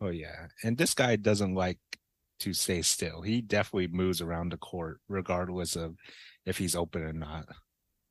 [0.00, 0.48] Oh yeah.
[0.64, 1.78] And this guy doesn't like
[2.40, 3.22] to stay still.
[3.22, 5.94] He definitely moves around the court regardless of
[6.44, 7.46] if he's open or not.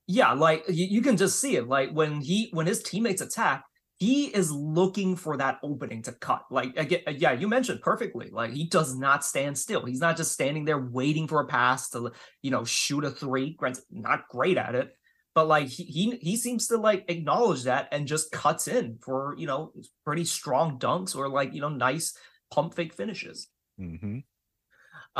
[0.08, 1.68] Yeah, like you, you can just see it.
[1.68, 3.64] Like when he when his teammates attack,
[4.00, 6.44] he is looking for that opening to cut.
[6.50, 8.30] Like again, yeah, you mentioned perfectly.
[8.32, 9.86] Like he does not stand still.
[9.86, 13.56] He's not just standing there waiting for a pass to, you know, shoot a three.
[13.56, 14.94] Grant's not great at it,
[15.36, 19.36] but like he he, he seems to like acknowledge that and just cuts in for
[19.38, 19.74] you know
[20.06, 22.18] pretty strong dunks or like you know nice
[22.52, 23.50] pump fake finishes.
[23.78, 24.20] Mm-hmm.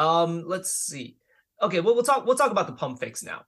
[0.02, 1.18] Um, let's see.
[1.62, 3.42] Okay, well we'll talk we'll talk about the pump fakes now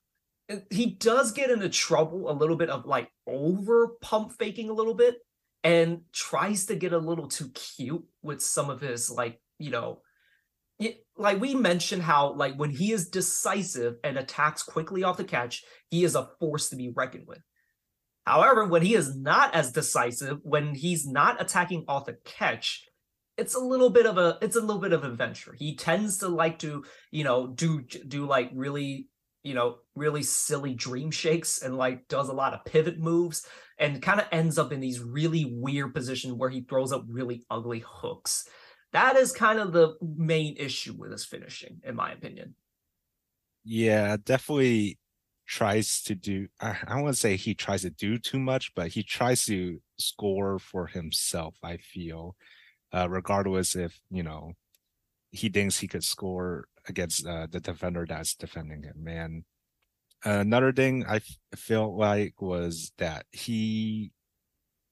[0.70, 4.94] he does get into trouble a little bit of like over pump faking a little
[4.94, 5.18] bit
[5.64, 10.02] and tries to get a little too cute with some of his like you know
[11.16, 15.64] like we mentioned how like when he is decisive and attacks quickly off the catch
[15.90, 17.42] he is a force to be reckoned with.
[18.26, 22.84] However when he is not as decisive when he's not attacking off the catch
[23.38, 25.54] it's a little bit of a it's a little bit of adventure.
[25.58, 29.08] He tends to like to you know do do like really
[29.44, 34.02] you know, really silly dream shakes and like does a lot of pivot moves and
[34.02, 37.84] kind of ends up in these really weird positions where he throws up really ugly
[37.86, 38.48] hooks.
[38.94, 42.56] That is kind of the main issue with his finishing, in my opinion.
[43.64, 44.98] Yeah, definitely
[45.48, 49.04] tries to do I, I won't say he tries to do too much, but he
[49.04, 52.36] tries to score for himself, I feel.
[52.94, 54.54] Uh, regardless if, you know,
[55.32, 59.08] he thinks he could score against uh, the defender that's defending him.
[59.08, 59.44] And
[60.24, 64.12] another thing I f- felt like was that he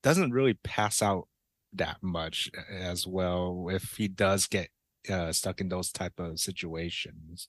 [0.03, 1.27] doesn't really pass out
[1.73, 4.69] that much as well if he does get
[5.09, 7.47] uh, stuck in those type of situations.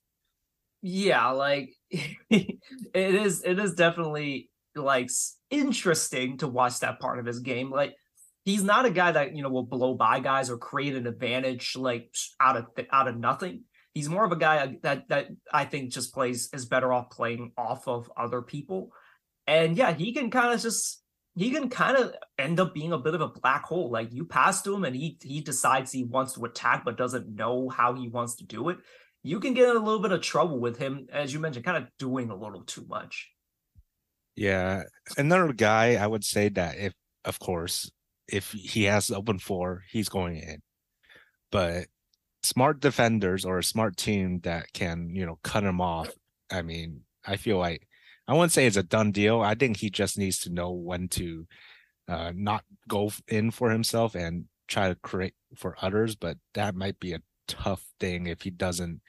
[0.83, 2.59] Yeah, like it
[2.95, 3.43] is.
[3.45, 5.11] It is definitely like
[5.51, 7.71] interesting to watch that part of his game.
[7.71, 7.95] Like
[8.45, 11.77] he's not a guy that you know will blow by guys or create an advantage
[11.77, 13.65] like out of out of nothing.
[13.95, 17.11] He's more of a guy uh, that that I think just plays is better off
[17.11, 18.93] playing off of other people.
[19.47, 21.03] And yeah, he can kind of just
[21.37, 23.91] he can kind of end up being a bit of a black hole.
[23.91, 27.35] Like you pass to him and he he decides he wants to attack but doesn't
[27.35, 28.79] know how he wants to do it.
[29.23, 31.77] You can get in a little bit of trouble with him, as you mentioned, kind
[31.77, 33.31] of doing a little too much.
[34.37, 34.85] Yeah.
[35.19, 37.91] Another guy I would say that if of course,
[38.29, 40.63] if he has open floor, he's going in.
[41.51, 41.87] But
[42.43, 46.11] smart defenders or a smart team that can, you know, cut him off.
[46.51, 47.87] I mean, I feel like
[48.27, 49.41] I wouldn't say it's a done deal.
[49.41, 51.47] I think he just needs to know when to
[52.09, 56.15] uh, not go in for himself and try to create for others.
[56.15, 59.01] But that might be a tough thing if he doesn't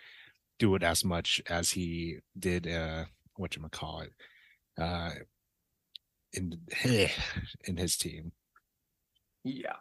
[0.60, 2.68] do it as much as he did.
[2.68, 4.14] Uh, what you call it?
[4.80, 5.12] Uh,
[6.34, 6.60] in
[7.66, 8.32] in his team.
[9.44, 9.78] Yeah.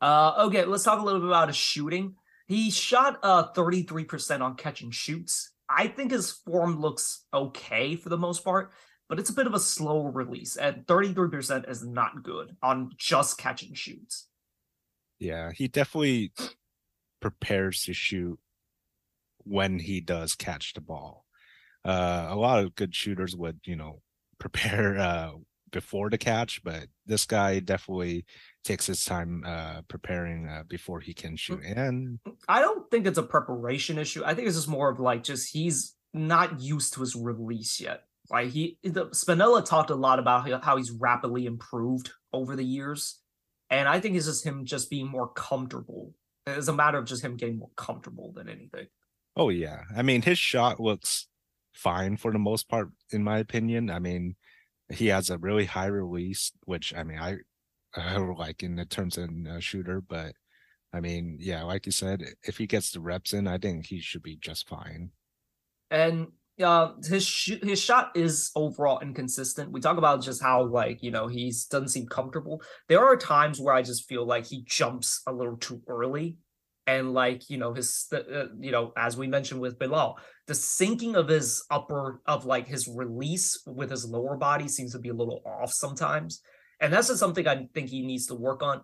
[0.00, 2.14] Uh, okay, let's talk a little bit about his shooting.
[2.50, 5.52] He shot uh 33% on catch and shoots.
[5.68, 8.72] I think his form looks okay for the most part,
[9.08, 10.56] but it's a bit of a slow release.
[10.56, 14.26] And 33% is not good on just catch and shoots.
[15.20, 16.32] Yeah, he definitely
[17.20, 18.40] prepares to shoot
[19.44, 21.26] when he does catch the ball.
[21.84, 24.02] Uh, a lot of good shooters would, you know,
[24.40, 25.30] prepare uh,
[25.70, 28.24] before the catch, but this guy definitely
[28.64, 31.60] takes his time uh, preparing uh, before he can shoot.
[31.62, 31.76] Mm.
[31.76, 32.18] And
[32.48, 34.22] I don't think it's a preparation issue.
[34.24, 38.04] I think it's just more of like just he's not used to his release yet.
[38.30, 43.20] Like he, the Spinella talked a lot about how he's rapidly improved over the years,
[43.70, 46.14] and I think it's just him just being more comfortable.
[46.46, 48.86] It's a matter of just him getting more comfortable than anything.
[49.36, 51.26] Oh yeah, I mean his shot looks
[51.74, 53.90] fine for the most part, in my opinion.
[53.90, 54.36] I mean,
[54.90, 57.38] he has a really high release, which I mean I
[58.38, 60.34] like in the terms of a shooter, but
[60.92, 64.00] I mean, yeah, like you said, if he gets the reps in, I think he
[64.00, 65.10] should be just fine.
[65.90, 66.28] And
[66.62, 69.72] uh, his sh- his shot is overall inconsistent.
[69.72, 72.62] We talk about just how like you know he doesn't seem comfortable.
[72.88, 76.38] There are times where I just feel like he jumps a little too early,
[76.86, 81.14] and like you know his uh, you know as we mentioned with Bilal, the syncing
[81.14, 85.14] of his upper of like his release with his lower body seems to be a
[85.14, 86.42] little off sometimes.
[86.80, 88.82] And that's just something I think he needs to work on.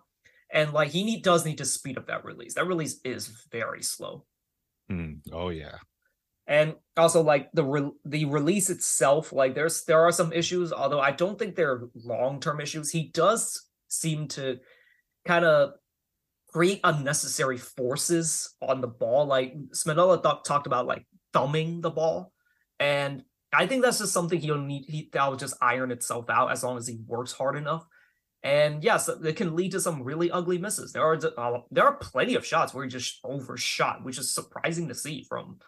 [0.51, 2.53] And like he need, does need to speed up that release.
[2.53, 4.25] That release is very slow.
[4.91, 5.77] Mm, oh yeah.
[6.45, 11.01] And also like the re- the release itself, like there's there are some issues, although
[11.01, 12.89] I don't think they're long term issues.
[12.89, 14.59] He does seem to
[15.25, 15.71] kind of
[16.53, 19.25] create unnecessary forces on the ball.
[19.25, 22.31] Like Spinella th- talked about like thumbing the ball,
[22.79, 24.85] and I think that's just something he'll need.
[24.87, 27.85] He that'll just iron itself out as long as he works hard enough.
[28.43, 30.93] And yes, it can lead to some really ugly misses.
[30.93, 34.87] There are uh, there are plenty of shots where he just overshot, which is surprising
[34.89, 35.59] to see from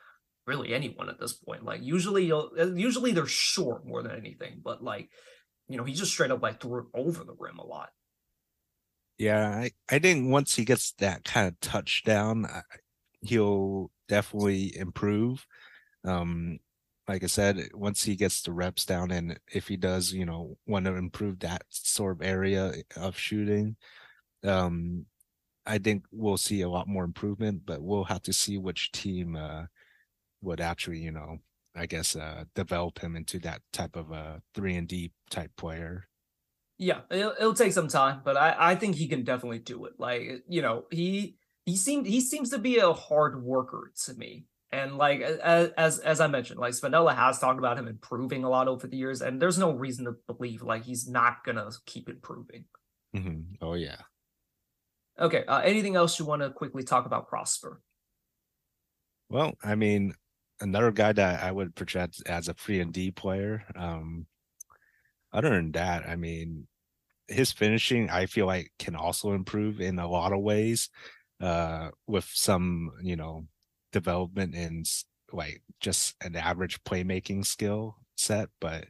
[0.45, 1.63] really anyone at this point.
[1.63, 5.09] Like usually, you'll, uh, usually they're short more than anything, but like
[5.67, 7.89] you know, he just straight up like threw it over the rim a lot.
[9.17, 12.47] Yeah, I, I think once he gets that kind of touchdown,
[13.21, 15.45] he'll definitely improve.
[16.05, 16.59] Um,
[17.09, 20.57] like I said, once he gets the reps down, and if he does, you know,
[20.67, 23.77] want to improve that sort of area of shooting,
[24.43, 25.07] um,
[25.65, 27.63] I think we'll see a lot more improvement.
[27.65, 29.63] But we'll have to see which team uh,
[30.43, 31.39] would actually, you know,
[31.75, 36.07] I guess, uh, develop him into that type of a three and D type player.
[36.77, 39.93] Yeah, it'll, it'll take some time, but I, I think he can definitely do it.
[39.97, 44.45] Like, you know, he he seemed he seems to be a hard worker to me.
[44.71, 48.49] And like as as, as I mentioned, like Spinella has talked about him improving a
[48.49, 52.07] lot over the years, and there's no reason to believe like he's not gonna keep
[52.07, 52.65] improving.
[53.15, 53.55] Mm-hmm.
[53.61, 54.01] Oh yeah.
[55.19, 55.43] Okay.
[55.45, 57.81] Uh, anything else you want to quickly talk about Prosper?
[59.29, 60.13] Well, I mean,
[60.59, 63.63] another guy that I would project as a three and D player.
[63.75, 64.27] Um,
[65.33, 66.67] other than that, I mean,
[67.27, 70.89] his finishing I feel like can also improve in a lot of ways.
[71.41, 73.45] Uh, with some, you know,
[73.91, 74.83] development in
[75.31, 78.85] like just an average playmaking skill set, but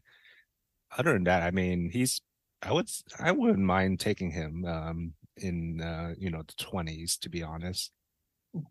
[0.98, 2.22] other than that, I mean, he's
[2.62, 7.30] I would I wouldn't mind taking him um in uh, you know the twenties to
[7.30, 7.92] be honest.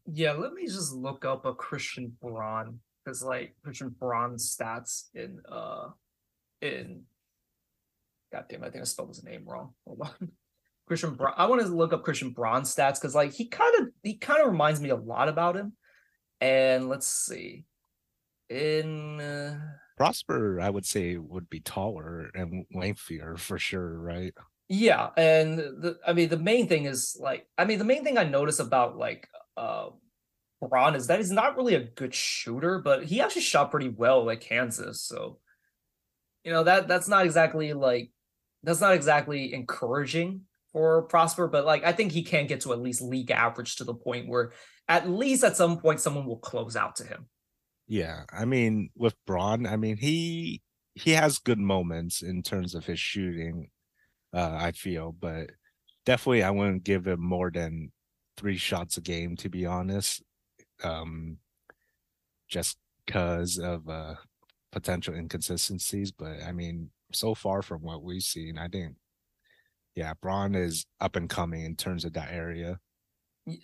[0.06, 5.40] Yeah, let me just look up a Christian Braun because like Christian Braun's stats in
[5.50, 5.90] uh
[6.60, 7.02] in
[8.32, 9.72] God damn, I think I spelled his name wrong.
[9.86, 10.32] Hold on.
[10.86, 11.34] Christian Braun.
[11.36, 14.40] I want to look up Christian Braun's stats because like he kind of he kind
[14.42, 15.72] of reminds me a lot about him.
[16.40, 17.64] And let's see.
[18.48, 19.58] In uh...
[19.96, 24.32] Prosper, I would say would be taller and lengthier for sure, right?
[24.68, 28.18] Yeah, and the I mean the main thing is like I mean the main thing
[28.18, 29.88] I notice about like uh
[30.60, 34.28] Braun is that he's not really a good shooter, but he actually shot pretty well
[34.30, 35.02] at Kansas.
[35.02, 35.38] So
[36.44, 38.10] you know that that's not exactly like
[38.62, 42.80] that's not exactly encouraging for Prosper, but like I think he can get to at
[42.80, 44.52] least league average to the point where
[44.88, 47.26] at least at some point someone will close out to him.
[47.86, 50.62] Yeah, I mean with Braun, I mean he
[50.94, 53.70] he has good moments in terms of his shooting.
[54.32, 55.50] Uh, I feel, but
[56.04, 57.92] definitely I wouldn't give him more than
[58.36, 60.22] three shots a game to be honest.
[60.82, 61.38] Um,
[62.48, 64.14] just because of uh
[64.72, 68.96] potential inconsistencies, but I mean so far from what we've seen, I think
[69.94, 72.78] yeah, Braun is up and coming in terms of that area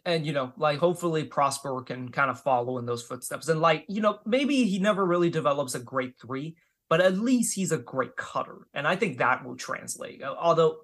[0.05, 3.85] and you know like hopefully prosper can kind of follow in those footsteps and like
[3.89, 6.57] you know maybe he never really develops a great three
[6.89, 10.77] but at least he's a great cutter and i think that will translate although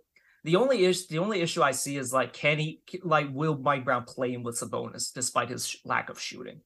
[0.44, 3.84] the only issue the only issue i see is like can he like will mike
[3.84, 6.60] brown play him with Sabonis despite his lack of shooting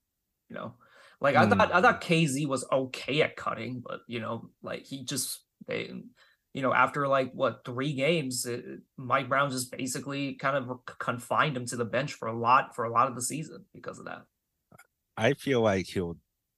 [0.48, 0.74] you know
[1.20, 1.40] like mm.
[1.40, 2.12] i thought i thought hmm.
[2.12, 5.90] kz was okay at cutting but you know like he just they
[6.54, 8.64] you know, after like what three games, it,
[8.96, 12.84] Mike Brown just basically kind of confined him to the bench for a lot for
[12.84, 14.22] a lot of the season because of that.
[15.16, 16.16] I feel like he'll.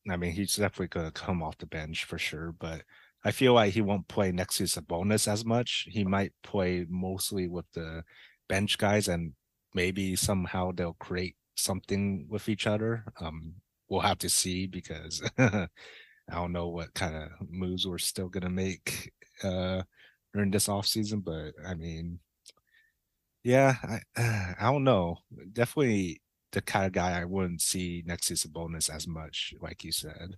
[0.09, 2.82] I mean, he's definitely going to come off the bench for sure, but
[3.24, 5.88] I feel like he won't play next to Sabonis as much.
[5.90, 8.04] He might play mostly with the
[8.48, 9.32] bench guys, and
[9.74, 13.04] maybe somehow they'll create something with each other.
[13.18, 13.54] Um,
[13.88, 15.68] we'll have to see because I
[16.30, 19.11] don't know what kind of moves we're still gonna make
[19.42, 19.83] uh
[20.35, 22.20] during this off season, but I mean,
[23.42, 23.75] yeah,
[24.16, 25.18] I I don't know.
[25.53, 26.20] Definitely
[26.53, 30.37] the kind of guy I wouldn't see next to Sabonis as much, like you said.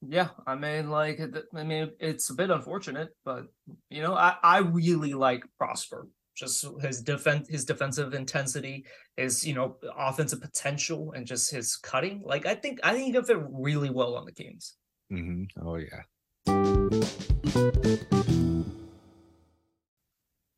[0.00, 1.20] Yeah, I mean, like,
[1.54, 3.46] I mean, it's a bit unfortunate, but
[3.88, 6.08] you know, I I really like Prosper.
[6.34, 12.22] Just his defense, his defensive intensity, his you know offensive potential, and just his cutting.
[12.24, 14.74] Like, I think I think he can fit really well on the Kings.
[15.12, 15.66] Mm-hmm.
[15.66, 16.02] Oh yeah.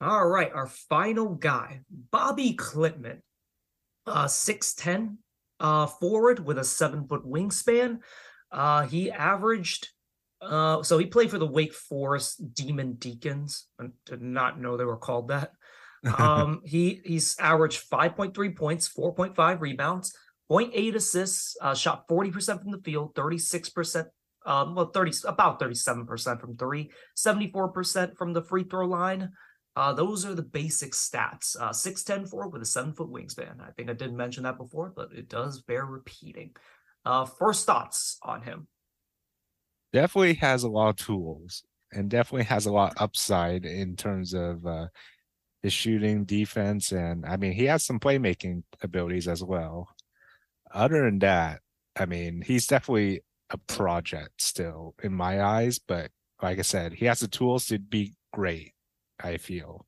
[0.01, 1.81] All right, our final guy,
[2.13, 3.21] Bobi Klintman,
[4.07, 5.17] uh, 6'10
[5.61, 8.01] uh, forward with a seven foot wingspan.
[8.51, 9.89] Uh, he averaged,
[10.43, 13.67] uh, so he played for the Wake Forest Demon Deacons.
[13.81, 15.53] I did not know they were called that.
[16.19, 20.15] Um, he he's averaged 5.3 points, 4.5 rebounds,
[20.53, 24.05] 0.8 assists, uh, shot 40% from the field, 36%
[24.45, 29.31] um, well, 30, about 37% from three, 74% from the free throw line.
[29.77, 31.57] Uh, those are the basic stats.
[31.59, 33.61] Uh, 6'10 forward with a seven foot wingspan.
[33.61, 36.53] I think I did mention that before, but it does bear repeating.
[37.05, 38.69] Uh, first thoughts on him.
[39.93, 44.67] Definitely has a lot of tools and definitely has a lot upside in terms of
[44.67, 44.87] uh,
[45.63, 49.89] his shooting, defense, and I mean, he has some playmaking abilities as well.
[50.73, 51.61] Other than that,
[51.97, 53.23] I mean, he's definitely
[53.55, 56.11] a project still in my eyes, but
[56.43, 58.75] like I said, he has the tools to be great,
[59.23, 59.87] I feel.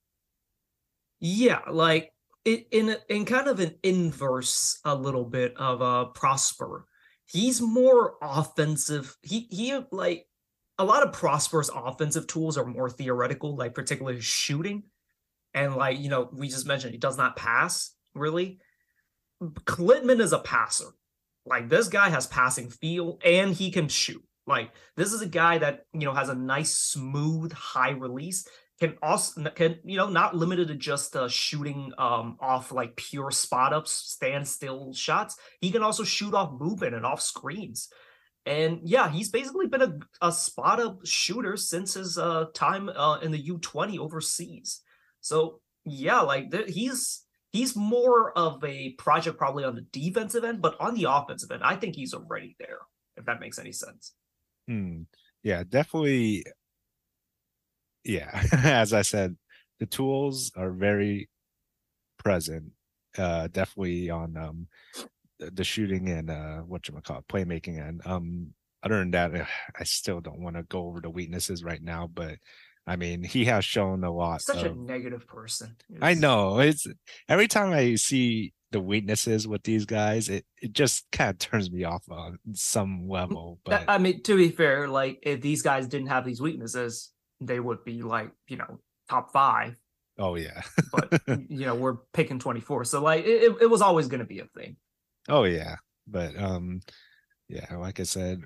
[1.20, 2.12] Yeah, like
[2.44, 6.86] in in kind of an inverse a little bit of uh Prosper.
[7.26, 9.16] He's more offensive.
[9.22, 10.26] He he like
[10.78, 14.84] a lot of Prosper's offensive tools are more theoretical, like particularly shooting.
[15.54, 18.60] And like, you know, we just mentioned he does not pass really.
[19.42, 20.90] Klintman is a passer.
[21.46, 24.22] Like this guy has passing feel and he can shoot.
[24.46, 28.46] Like this is a guy that, you know, has a nice smooth high release
[28.78, 33.30] can also can you know not limited to just uh, shooting um off like pure
[33.30, 35.36] spot ups standstill shots.
[35.60, 37.88] He can also shoot off movement and off screens.
[38.44, 43.18] And yeah he's basically been a, a spot up shooter since his uh time uh
[43.20, 44.82] in the u20 overseas.
[45.20, 47.22] So yeah like th- he's
[47.56, 51.62] he's more of a project probably on the defensive end but on the offensive end
[51.62, 52.78] i think he's already there
[53.16, 54.12] if that makes any sense
[54.68, 55.02] hmm.
[55.42, 56.44] yeah definitely
[58.06, 59.36] yeah, as I said,
[59.80, 61.28] the tools are very
[62.18, 62.72] present.
[63.18, 64.66] Uh, definitely on um,
[65.38, 67.86] the shooting and uh, what you call it, playmaking.
[67.86, 68.48] And um,
[68.82, 69.48] other than that,
[69.78, 72.08] I still don't want to go over the weaknesses right now.
[72.12, 72.36] But
[72.86, 74.42] I mean, he has shown a lot.
[74.42, 75.76] Such of, a negative person.
[75.90, 75.98] It's...
[76.02, 76.60] I know.
[76.60, 76.86] It's
[77.28, 81.70] every time I see the weaknesses with these guys, it, it just kind of turns
[81.70, 83.58] me off on some level.
[83.64, 87.10] But I mean, to be fair, like if these guys didn't have these weaknesses,
[87.40, 88.78] they would be like you know
[89.10, 89.76] top five.
[90.18, 90.62] Oh yeah,
[90.92, 94.26] but you know we're picking twenty four, so like it, it was always going to
[94.26, 94.76] be a thing.
[95.28, 95.76] Oh yeah,
[96.06, 96.80] but um,
[97.48, 98.42] yeah, like I said,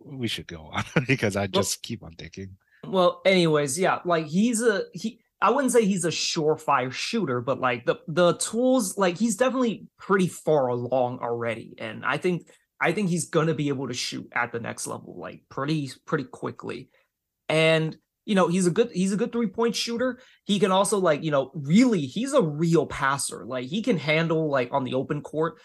[0.00, 2.56] we should go on because I just well, keep on thinking.
[2.86, 5.20] Well, anyways, yeah, like he's a he.
[5.40, 9.88] I wouldn't say he's a surefire shooter, but like the the tools, like he's definitely
[9.98, 12.48] pretty far along already, and I think
[12.80, 15.90] I think he's going to be able to shoot at the next level like pretty
[16.06, 16.90] pretty quickly.
[17.48, 17.96] And
[18.26, 20.18] you know, he's a good he's a good three-point shooter.
[20.44, 23.44] He can also like, you know, really he's a real passer.
[23.46, 25.58] Like he can handle like on the open court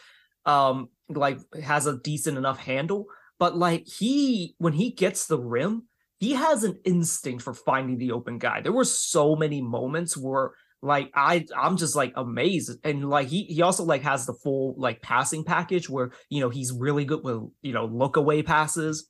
[0.46, 3.06] um like has a decent enough handle,
[3.40, 5.88] but like he when he gets the rim,
[6.18, 8.62] he has an instinct for finding the open guy.
[8.62, 12.78] There were so many moments where like i i'm just like amazed.
[12.84, 16.50] And like he he also like has the full like passing package where you know
[16.50, 19.10] he's really good with you know look away passes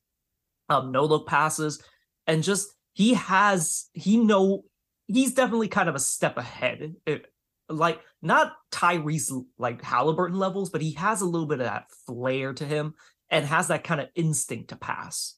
[0.69, 1.83] um no look passes.
[2.27, 4.63] And just he has he know
[5.07, 6.93] he's definitely kind of a step ahead.
[7.05, 7.25] It,
[7.71, 12.51] like not tyrese like halliburton levels but he has a little bit of that flair
[12.51, 12.95] to him
[13.29, 15.35] and has that kind of instinct to pass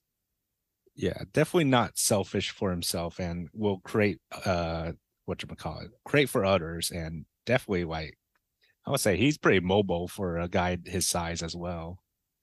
[0.95, 4.91] yeah definitely not selfish for himself and will create uh
[5.25, 8.17] what you call it, create for others, and definitely like
[8.85, 11.99] I would say he's pretty mobile for a guy his size as well.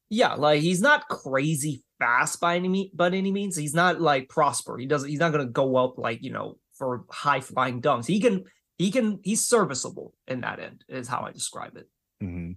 [0.09, 3.57] Yeah, like he's not crazy fast by any means, but any means.
[3.57, 4.79] He's not like Prosper.
[4.79, 5.09] He doesn't.
[5.09, 8.07] He's not going to go up like you know for high flying dunks.
[8.07, 8.45] He can.
[8.79, 9.21] He can.
[9.23, 10.85] He's serviceable in that end.
[10.89, 11.89] Is how I describe it.
[12.23, 12.53] Mm-hmm.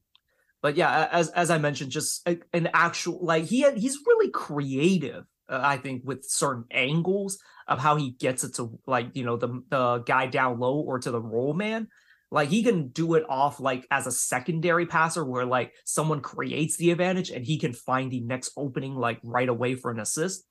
[0.62, 4.30] But yeah, as as I mentioned, just a, an actual like he had, he's really
[4.30, 5.26] creative.
[5.50, 9.38] Uh, I think with certain angles of how he gets it to like you know
[9.38, 11.88] the the guy down low or to the roll man.
[12.34, 16.78] Like he can do it off like as a secondary passer where like someone creates
[16.78, 20.46] the advantage and he can find the next opening like right away for an assist.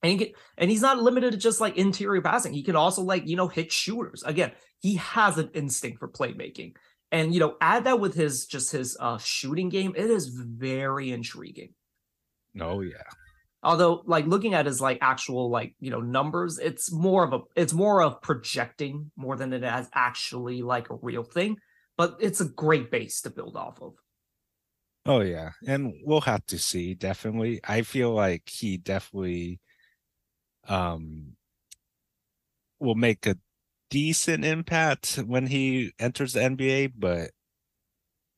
[0.00, 2.52] And he can, and he's not limited to just like interior passing.
[2.52, 4.22] He can also like you know hit shooters.
[4.22, 6.74] Again he has an instinct for playmaking
[7.10, 11.10] and you know add that with his just his uh shooting game it is very
[11.10, 11.74] intriguing.
[12.60, 13.02] Oh yeah.
[13.62, 17.40] Although like looking at his like actual like you know numbers it's more of a
[17.56, 21.56] it's more of projecting more than it has actually like a real thing
[21.96, 23.94] but it's a great base to build off of.
[25.04, 25.50] Oh yeah.
[25.66, 27.60] And we'll have to see definitely.
[27.64, 29.60] I feel like he definitely
[30.68, 31.36] um
[32.78, 33.36] will make a
[33.90, 37.30] decent impact when he enters the nba but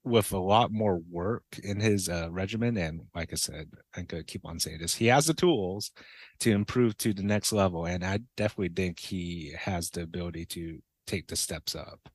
[0.05, 2.77] with a lot more work in his uh, regimen.
[2.77, 4.95] And like I said, I'm going to keep on saying this.
[4.95, 5.91] He has the tools
[6.41, 7.85] to improve to the next level.
[7.87, 12.09] And I definitely think he has the ability to take the steps up.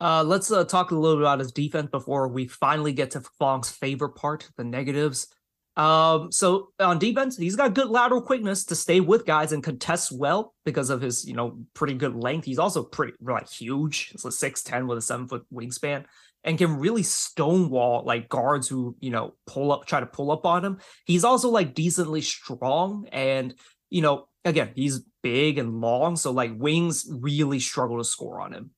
[0.00, 3.20] Uh, let's uh, talk a little bit about his defense before we finally get to
[3.38, 5.28] Fong's favorite part, the negatives.
[5.76, 10.12] Um, so on defense, he's got good lateral quickness to stay with guys and contest
[10.12, 12.44] well because of his, you know, pretty good length.
[12.44, 14.10] He's also pretty like huge.
[14.10, 16.04] He's a six ten with a seven foot wingspan
[16.44, 20.46] and can really stonewall like guards who you know pull up try to pull up
[20.46, 23.54] on him he's also like decently strong and
[23.90, 28.52] you know again he's big and long so like wings really struggle to score on
[28.52, 28.70] him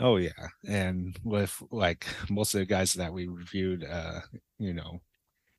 [0.00, 0.30] oh yeah
[0.68, 4.20] and with like most of the guys that we reviewed uh
[4.58, 5.00] you know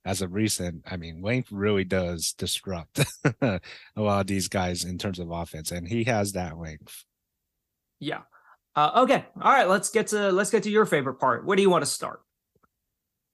[0.04, 3.00] as of recent i mean length really does disrupt
[3.42, 3.60] a
[3.96, 7.04] lot of these guys in terms of offense and he has that length
[8.00, 8.22] Yeah.
[8.76, 9.24] Uh, okay.
[9.40, 9.68] All right.
[9.68, 11.46] Let's get to let's get to your favorite part.
[11.46, 12.20] Where do you want to start?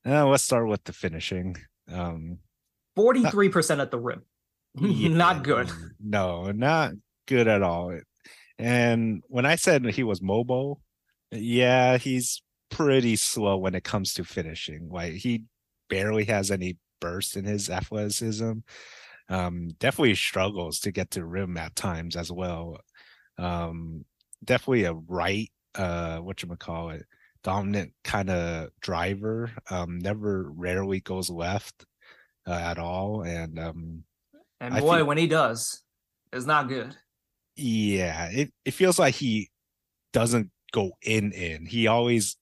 [0.07, 1.57] Uh, let's start with the finishing.
[1.91, 2.41] Um,
[2.95, 4.23] Forty three percent at the rim.
[4.79, 5.71] yeah, Not good.
[5.99, 6.93] No, not
[7.27, 7.99] good at all.
[8.59, 10.83] And when I said he was mobile,
[11.31, 14.91] yeah, he's pretty slow when it comes to finishing.
[14.91, 15.45] Like he
[15.91, 18.53] barely has any burst in his athleticism.
[19.28, 22.80] Um, definitely struggles to get to rim at times as well.
[23.38, 24.05] Um,
[24.45, 27.05] definitely a right, uh, what you call it,
[27.45, 29.51] dominant kind of driver.
[29.70, 31.84] Um, never rarely goes left
[32.47, 34.05] uh, at all, and um,
[34.61, 35.82] And boy, think- when he does,
[36.32, 36.97] it's not good.
[37.57, 39.51] yeah, it it feels like he
[40.12, 41.66] doesn't go in in.
[41.66, 42.36] He always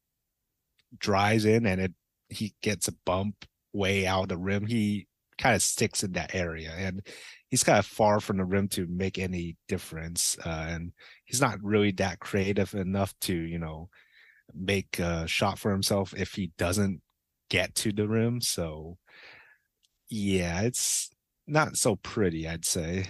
[0.98, 1.92] drives in, and it
[2.28, 4.66] he gets a bump way out the rim.
[4.66, 5.06] He
[5.38, 7.06] kind of sticks in that area, and
[7.48, 10.36] he's kind of far from the rim to make any difference.
[10.44, 10.92] Uh, and
[11.24, 13.88] he's not really that creative enough to you know
[14.54, 17.00] make a shot for himself if he doesn't
[17.50, 18.40] get to the rim.
[18.40, 18.98] So
[20.08, 21.10] yeah, it's
[21.46, 23.06] not so pretty, I'd say.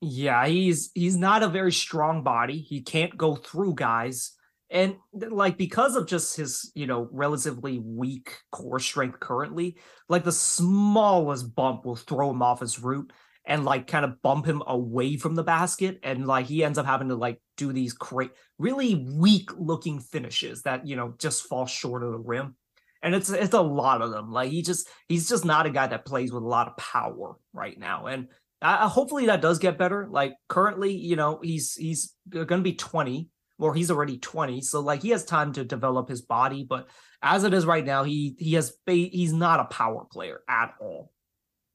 [0.00, 2.58] Yeah, he's he's not a very strong body.
[2.58, 4.32] He can't go through guys.
[4.70, 9.76] And like because of just his, you know, relatively weak core strength currently,
[10.08, 13.12] like the smallest bump will throw him off his route
[13.44, 16.86] and like kind of bump him away from the basket and like he ends up
[16.86, 21.66] having to like do these great really weak looking finishes that, you know, just fall
[21.66, 22.54] short of the rim.
[23.02, 24.30] And it's it's a lot of them.
[24.30, 27.34] Like he just he's just not a guy that plays with a lot of power
[27.52, 28.06] right now.
[28.06, 28.28] And
[28.62, 30.06] uh, hopefully that does get better.
[30.08, 33.30] Like currently, you know, he's he's going to be 20
[33.60, 34.60] or he's already 20.
[34.62, 36.88] So like he has time to develop his body, but
[37.22, 41.12] as it is right now, he he has he's not a power player at all.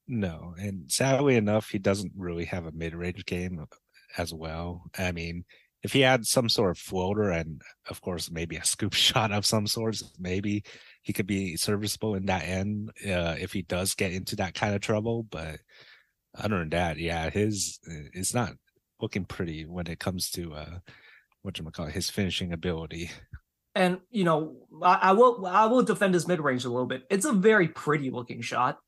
[0.08, 3.66] No, and sadly enough, he doesn't really have a mid-range game
[4.18, 4.84] as well.
[4.98, 5.46] I mean,
[5.84, 9.46] if he had some sort of floater and of course maybe a scoop shot of
[9.46, 10.64] some sorts, maybe
[11.04, 14.74] he could be serviceable in that end uh, if he does get into that kind
[14.74, 15.24] of trouble.
[15.24, 15.60] But
[16.36, 17.80] other than that, yeah, his
[18.14, 18.54] it's not
[19.00, 20.80] looking pretty when it comes to uh
[21.46, 23.12] what you call his finishing ability.
[23.76, 27.04] And you know, I, I will I will defend his mid range a little bit.
[27.10, 28.80] It's a very pretty looking shot.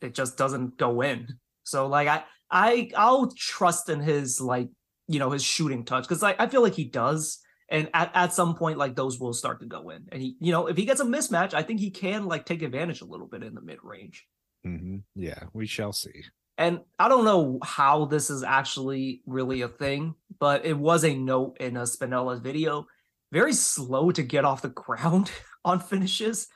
[0.00, 1.28] It just doesn't go in.
[1.64, 4.68] So like I I I'll trust in his like
[5.08, 7.38] you know his shooting touch because like I feel like he does.
[7.68, 10.04] And at, at some point, like those will start to go in.
[10.12, 12.60] And he, you know, if he gets a mismatch, I think he can like take
[12.60, 14.26] advantage a little bit in the mid range.
[14.62, 16.24] hmm Yeah, we shall see.
[16.58, 21.14] And I don't know how this is actually really a thing, but it was a
[21.14, 22.86] note in a Spinella's video.
[23.32, 25.30] Very slow to get off the ground
[25.64, 26.48] on finishes.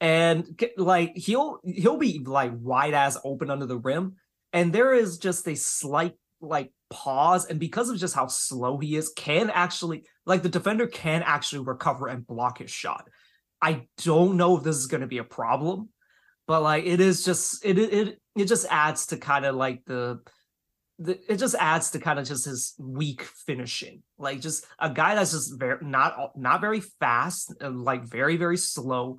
[0.00, 4.16] And like he'll he'll be like wide ass open under the rim.
[4.52, 7.46] And there is just a slight like pause.
[7.46, 11.64] And because of just how slow he is, can actually like the defender can actually
[11.64, 13.08] recover and block his shot.
[13.60, 15.90] I don't know if this is gonna be a problem,
[16.52, 20.20] but like it is just it it it, just adds to kind of like the
[20.98, 24.02] the, it just adds to kind of just his weak finishing.
[24.18, 29.18] Like just a guy that's just very not not very fast, like very very slow,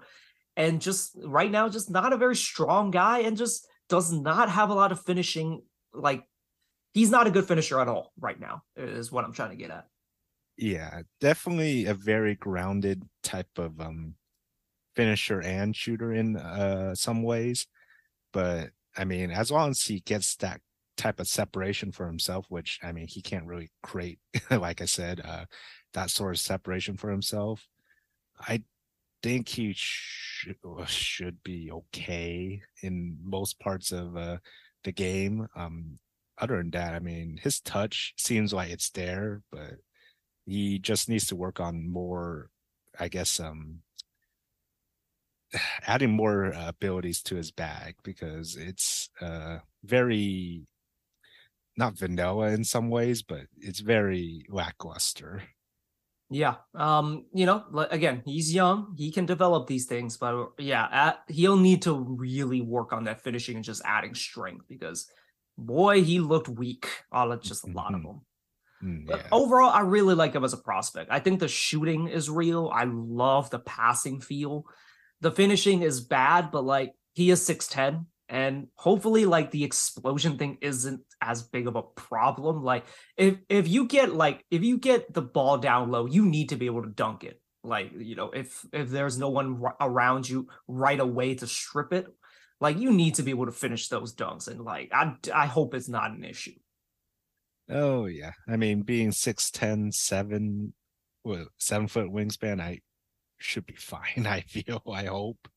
[0.55, 4.69] and just right now just not a very strong guy, and just does not have
[4.69, 5.63] a lot of finishing.
[5.91, 6.21] Like
[6.93, 8.61] he's not a good finisher at all right now.
[8.77, 9.87] Is what I'm trying to get at.
[10.55, 14.13] Yeah, definitely a very grounded type of um
[14.95, 17.67] finisher and shooter in uh some ways.
[18.31, 20.61] But I mean, as long as he gets that
[20.97, 24.19] type of separation for himself, which I mean he can't really create,
[24.51, 25.45] like I said, uh
[25.93, 27.67] that sort of separation for himself,
[28.39, 28.63] I
[29.21, 34.37] think he should should be okay in most parts of uh
[34.83, 35.47] the game.
[35.55, 35.99] Um
[36.37, 39.75] other than that, I mean his touch seems like it's there, but
[40.45, 42.49] he just needs to work on more
[42.99, 43.79] i guess um
[45.87, 50.65] adding more uh, abilities to his bag because it's uh very
[51.77, 55.43] not vanilla in some ways but it's very lackluster
[56.29, 56.55] Yeah.
[56.73, 58.95] Um, you know, again, he's young.
[58.97, 63.21] He can develop these things, but yeah, at, he'll need to really work on that
[63.21, 65.07] finishing and just adding strength because
[65.57, 68.03] boy, he looked weak on just a lot of Mhm.
[68.03, 68.21] them.
[68.83, 71.11] Mm, But yeah overall, I really like him as a prospect.
[71.11, 72.69] I think the shooting is real.
[72.73, 74.65] I love the passing feel.
[75.23, 80.57] The finishing is bad, but like he is 6'10 and hopefully like the explosion thing
[80.59, 82.61] isn't as big of a problem.
[82.61, 86.49] Like if if you get like if you get the ball down low, you need
[86.49, 87.39] to be able to dunk it.
[87.63, 91.93] Like, you know, if if there's no one r- around you right away to strip
[91.93, 92.07] it,
[92.59, 95.73] like you need to be able to finish those dunks and like I I hope
[95.73, 96.59] it's not an issue.
[97.69, 98.31] Oh yeah.
[98.45, 100.73] I mean, being six ten, seven,
[101.21, 102.79] what, seven foot wingspan, I
[103.43, 104.25] should be fine.
[104.27, 104.81] I feel.
[104.91, 105.47] I hope.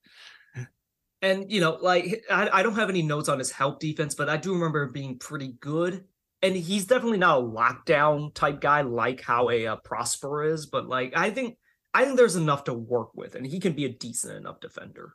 [1.23, 4.29] And you know, like I, I don't have any notes on his help defense, but
[4.29, 6.05] I do remember being pretty good.
[6.43, 10.87] And he's definitely not a lockdown type guy like how a uh, Prosper is, but
[10.87, 11.57] like I think
[11.95, 15.15] I think there's enough to work with, and he can be a decent enough defender.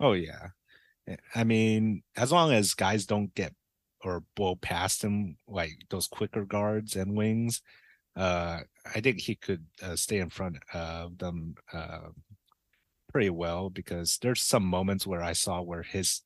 [0.00, 0.48] Oh yeah.
[1.06, 3.54] Eh, I mean, as long as guys don't get
[4.02, 7.62] or blow past him like those quicker guards and wings,
[8.16, 8.60] uh,
[8.94, 12.08] I think he could uh, stay in front of them uh,
[13.12, 16.22] pretty well because there's some moments where I saw where his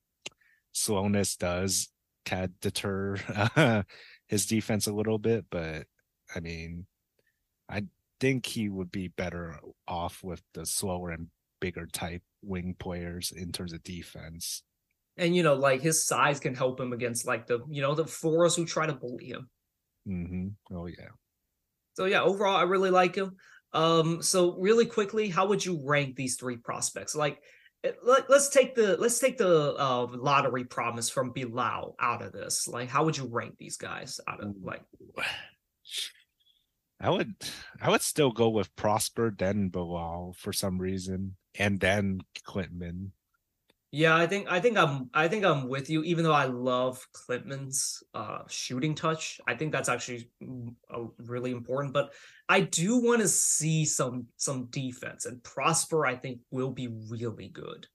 [0.72, 1.88] slowness does
[2.24, 3.16] kind of deter
[3.56, 3.82] uh,
[4.28, 5.86] his defense a little bit, but
[6.34, 6.86] I mean,
[7.68, 7.84] I
[8.20, 11.28] think he would be better off with the slower and
[11.60, 14.62] bigger type wing players in terms of defense.
[15.16, 18.06] And you know, like his size can help him against like the you know the
[18.06, 19.50] fours who try to bully him.
[20.08, 20.76] Mm-hmm.
[20.76, 21.10] Oh yeah.
[21.94, 23.36] So yeah, overall, I really like him.
[23.72, 27.14] Um, so really quickly, how would you rank these three prospects?
[27.14, 27.40] Like,
[27.84, 32.32] eh, let, us take the let's take the uh, lottery promise from Bilal out of
[32.32, 32.66] this.
[32.66, 34.82] Like, how would you rank these guys out of like?
[37.00, 37.34] I would
[37.80, 43.10] I would still go with Prosper, then Bilal for some reason, and then Klintman.
[43.92, 46.04] Yeah, I think I think I'm I think I'm with you.
[46.04, 50.74] Even though I love Klintman's uh, shooting touch, I think that's actually mm,
[51.18, 51.92] really important.
[51.92, 52.12] But
[52.48, 57.48] I do want to see some some defense, and Prosper I think will be really
[57.48, 57.88] good.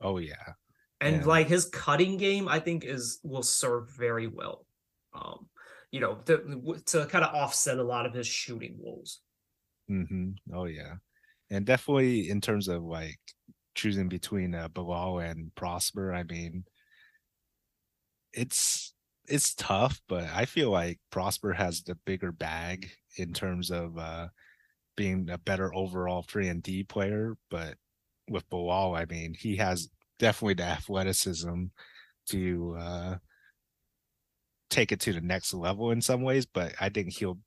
[0.00, 0.54] Oh yeah,
[1.00, 1.24] and yeah.
[1.24, 4.66] like his cutting game, I think is will serve very well.
[5.14, 5.46] Um,
[5.92, 9.20] you know, to to kind of offset a lot of his shooting woes.
[9.88, 10.30] Mm-hmm.
[10.52, 10.94] Oh yeah,
[11.50, 13.20] and definitely in terms of like
[13.76, 16.64] choosing between uh, Bilal and Prosper, I mean,
[18.32, 18.94] it's
[19.28, 24.28] it's tough, but I feel like Prosper has the bigger bag in terms of uh,
[24.96, 27.36] being a better overall three and D player.
[27.50, 27.76] But
[28.28, 31.64] with Bilal, I mean, he has definitely the athleticism
[32.30, 33.16] to uh,
[34.70, 36.46] take it to the next level in some ways.
[36.46, 37.38] But I think he'll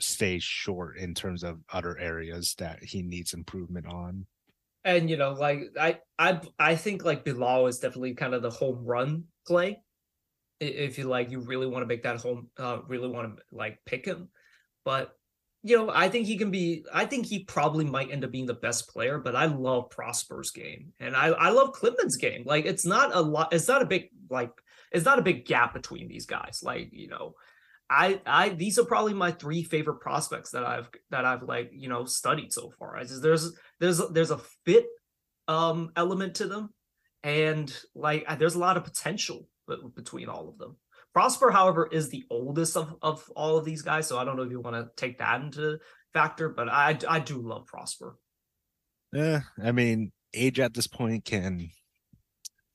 [0.00, 4.26] stay short in terms of other areas that he needs improvement on
[4.88, 8.50] and you know, like I I I think like Bilal is definitely kind of the
[8.50, 9.82] home run play.
[10.60, 13.78] If you like, you really want to make that home, uh, really want to like
[13.84, 14.28] pick him,
[14.84, 15.12] but
[15.62, 16.84] you know, I think he can be.
[16.92, 19.18] I think he probably might end up being the best player.
[19.18, 22.44] But I love Prosper's game, and I I love Klintman's game.
[22.46, 23.52] Like it's not a lot.
[23.52, 24.50] It's not a big like.
[24.90, 26.60] It's not a big gap between these guys.
[26.62, 27.34] Like you know,
[27.90, 31.88] I I these are probably my three favorite prospects that I've that I've like you
[31.88, 32.96] know studied so far.
[32.96, 34.86] I just there's there's there's a fit
[35.46, 36.70] um element to them,
[37.22, 39.48] and like there's a lot of potential
[39.94, 40.76] between all of them.
[41.12, 44.42] Prosper, however, is the oldest of of all of these guys, so I don't know
[44.42, 45.78] if you want to take that into
[46.12, 48.16] factor, but I I do love Prosper.
[49.12, 51.70] Yeah, I mean, age at this point can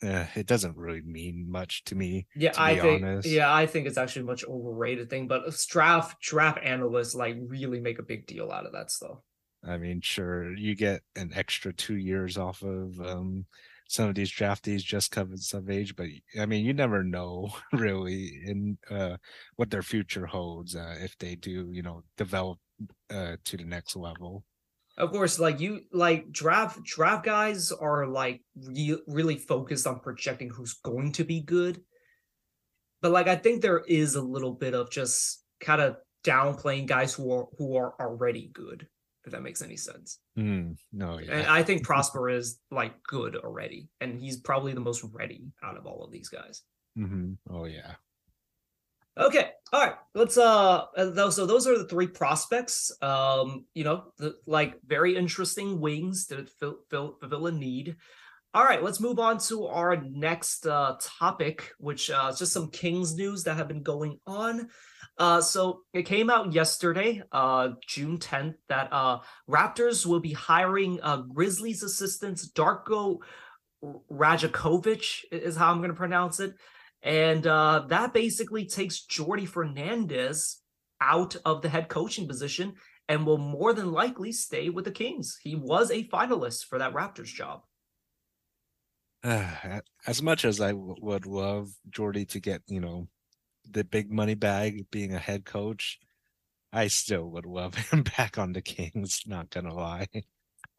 [0.03, 2.27] uh, it doesn't really mean much to me.
[2.35, 3.03] Yeah, to I think.
[3.03, 3.29] Honest.
[3.29, 5.27] Yeah, I think it's actually a much overrated thing.
[5.27, 9.19] But draft draft analysts like really make a big deal out of that stuff.
[9.67, 13.45] I mean, sure, you get an extra two years off of um,
[13.87, 16.07] some of these draftees just coming of age, but
[16.39, 19.17] I mean, you never know really in uh,
[19.55, 22.59] what their future holds uh, if they do, you know, develop
[23.13, 24.43] uh, to the next level.
[24.95, 30.51] Of course like you like draft draft guys are like re- really focused on projecting
[30.51, 31.81] who's going to be good.
[33.01, 37.11] But like i think there is a little bit of just kind of downplaying guys
[37.13, 38.87] who are who are already good
[39.25, 41.31] if that makes any sense mm, no yeah.
[41.33, 45.77] and i think prosper is like good already and he's probably the most ready out
[45.77, 46.61] of all of these guys
[46.97, 47.33] mm-hmm.
[47.49, 47.93] oh yeah
[49.17, 49.51] Okay.
[49.71, 49.95] All right.
[50.15, 50.85] Let's uh
[51.29, 52.91] so those are the three prospects.
[53.01, 57.95] Um, you know, the like very interesting wings to fill, fill, fulfill a need.
[58.55, 62.71] All right, let's move on to our next uh topic, which uh is just some
[62.71, 64.69] Kings news that have been going on.
[65.17, 70.99] Uh so it came out yesterday, uh June 10th, that uh Raptors will be hiring
[71.01, 73.19] uh Grizzlies assistant Darko
[73.83, 76.55] Rajakovic is how I'm gonna pronounce it
[77.03, 80.61] and uh, that basically takes Jordi Fernandez
[81.01, 82.75] out of the head coaching position
[83.09, 85.37] and will more than likely stay with the Kings.
[85.43, 87.63] He was a finalist for that Raptors job.
[89.23, 93.09] As much as I w- would love Jordi to get, you know,
[93.69, 95.99] the big money bag being a head coach,
[96.71, 100.07] I still would love him back on the Kings, not gonna lie.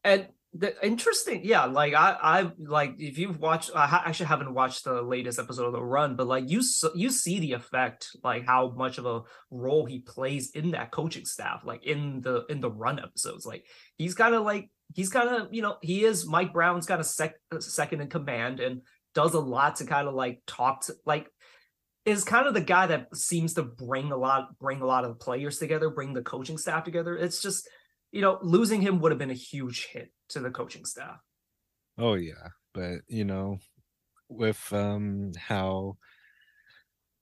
[0.02, 4.54] And the interesting yeah like i i like if you've watched i ha- actually haven't
[4.54, 6.62] watched the latest episode of the run but like you
[6.94, 11.24] you see the effect like how much of a role he plays in that coaching
[11.24, 13.66] staff like in the in the run episodes like
[13.96, 17.06] he's kind of like he's kind of you know he is mike brown's kind of
[17.06, 18.82] sec- second in command and
[19.12, 21.28] does a lot to kind of like talk to like
[22.04, 25.10] is kind of the guy that seems to bring a lot bring a lot of
[25.10, 27.68] the players together bring the coaching staff together it's just
[28.14, 31.18] you know, losing him would have been a huge hit to the coaching staff.
[31.98, 33.58] Oh yeah, but you know,
[34.28, 35.96] with um how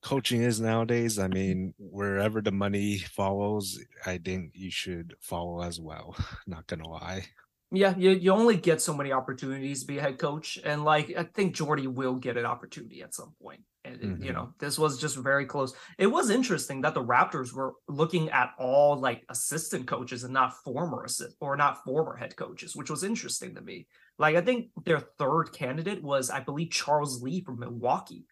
[0.03, 5.79] coaching is nowadays, I mean, wherever the money follows, I think you should follow as
[5.79, 6.15] well.
[6.47, 7.25] Not gonna lie.
[7.71, 10.59] Yeah, you, you only get so many opportunities to be a head coach.
[10.63, 13.61] And like I think Jordi will get an opportunity at some point.
[14.01, 14.23] Mm-hmm.
[14.23, 15.73] you know, this was just very close.
[15.97, 20.61] It was interesting that the Raptors were looking at all like assistant coaches and not
[20.63, 23.87] former assist or not former head coaches, which was interesting to me.
[24.17, 28.25] Like I think their third candidate was, I believe, Charles Lee from Milwaukee.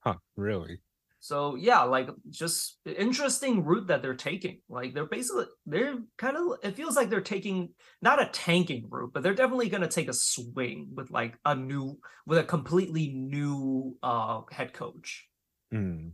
[0.00, 0.80] Huh, really?
[1.20, 4.60] So yeah, like just interesting route that they're taking.
[4.68, 9.10] Like they're basically they're kind of it feels like they're taking not a tanking route,
[9.12, 13.12] but they're definitely going to take a swing with like a new with a completely
[13.14, 15.26] new uh head coach.
[15.74, 16.12] Mm.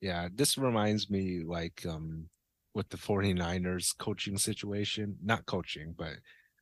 [0.00, 2.28] Yeah, this reminds me like um
[2.74, 6.14] with the 49ers coaching situation, not coaching, but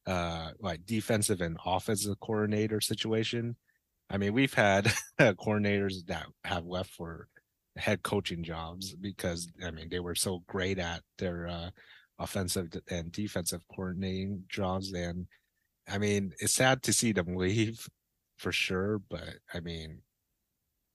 [0.06, 3.56] uh like defensive and offensive coordinator situation.
[4.08, 4.86] I mean, we've had
[5.20, 7.28] coordinators that have left for
[7.76, 11.70] head coaching jobs because I mean they were so great at their uh,
[12.18, 14.92] offensive and defensive coordinating jobs.
[14.92, 15.26] And
[15.88, 17.88] I mean, it's sad to see them leave
[18.38, 20.02] for sure, but I mean,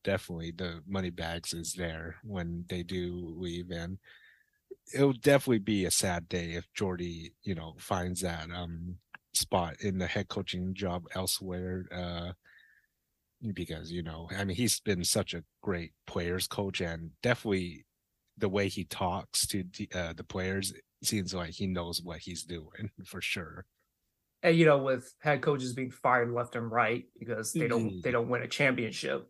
[0.03, 3.97] definitely the money bags is there when they do leave, and
[4.93, 8.95] it'll definitely be a sad day if Jordi, you know, finds that um
[9.33, 11.85] spot in the head coaching job elsewhere.
[11.91, 12.31] Uh,
[13.53, 17.85] because you know i mean he's been such a great players coach and definitely
[18.37, 19.63] the way he talks to
[19.93, 20.73] uh, the players
[21.03, 23.65] seems like he knows what he's doing for sure.
[24.43, 28.01] And you know with head coaches being fired left and right because they don't mm-hmm.
[28.01, 29.29] they don't win a championship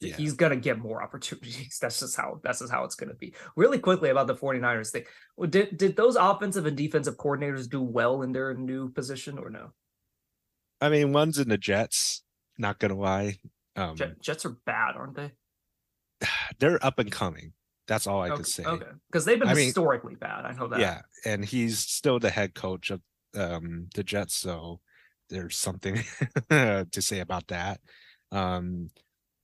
[0.00, 0.16] yeah.
[0.16, 1.78] he's gonna get more opportunities.
[1.80, 3.34] That's just how that's just how it's gonna be.
[3.54, 5.04] Really quickly about the 49ers thing.
[5.50, 9.72] Did did those offensive and defensive coordinators do well in their new position or no?
[10.80, 12.22] I mean one's in the jets
[12.58, 13.38] not gonna lie.
[13.76, 15.32] Um, Jet, Jets are bad, aren't they?
[16.58, 17.52] They're up and coming.
[17.86, 18.64] That's all I okay, could say.
[18.64, 20.44] Okay, because they've been I historically mean, bad.
[20.44, 20.80] I know that.
[20.80, 23.00] Yeah, and he's still the head coach of
[23.36, 24.80] um, the Jets, so
[25.28, 26.02] there's something
[26.50, 27.80] to say about that.
[28.32, 28.88] Um,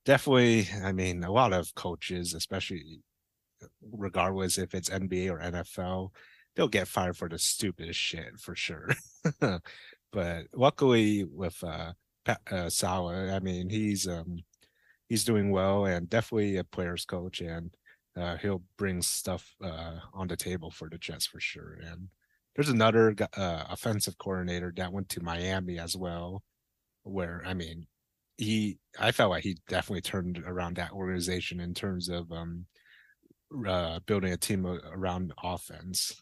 [0.05, 3.01] definitely, I mean, a lot of coaches, especially
[3.91, 6.09] regardless if it's NBA or NFL,
[6.55, 8.89] they'll get fired for the stupidest shit for sure.
[10.11, 11.93] but luckily, with uh,
[12.27, 13.33] uh, Saleh.
[13.33, 14.39] I mean, he's um,
[15.09, 17.71] he's doing well and definitely a player's coach, and
[18.15, 21.79] uh, he'll bring stuff uh, on the table for the Jets for sure.
[21.83, 22.09] And
[22.55, 26.43] there's another uh, offensive coordinator that went to Miami as well,
[27.03, 27.87] where I mean,
[28.37, 32.65] he I felt like he definitely turned around that organization in terms of um,
[33.67, 36.21] uh, building a team around offense.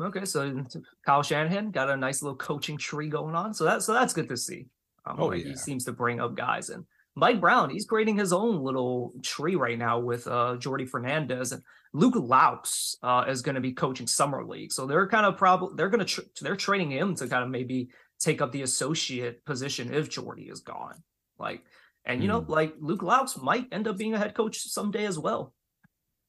[0.00, 0.64] Okay, so
[1.06, 4.28] Kyle Shanahan got a nice little coaching tree going on, so that's so that's good
[4.28, 4.66] to see.
[5.06, 5.48] Um, oh, yeah.
[5.48, 6.70] He seems to bring up guys.
[6.70, 6.84] And
[7.14, 11.62] Mike Brown, he's creating his own little tree right now with uh, Jordi Fernandez and
[11.92, 14.72] Luke Loucks uh, is going to be coaching summer league.
[14.72, 17.50] So they're kind of probably they're going to tr- they're training him to kind of
[17.50, 21.02] maybe take up the associate position if Jordi is gone.
[21.38, 21.62] Like,
[22.04, 22.32] and you mm.
[22.32, 22.52] know, hmm.
[22.52, 25.54] like Luke Loucks might end up being a head coach someday as well.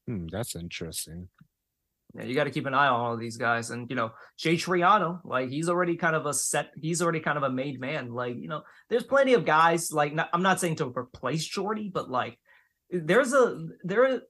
[0.08, 1.30] Hmm, that's interesting
[2.16, 3.72] yeah, you got to keep an eye on all these guys.
[3.72, 6.72] And you know, Jay Triano, like he's already kind of a set.
[6.82, 8.14] He's already kind of a made man.
[8.14, 9.92] Like you know, there's plenty of guys.
[9.92, 12.40] Like not, I'm not saying to replace Jordi, but like
[12.90, 14.22] there's a there.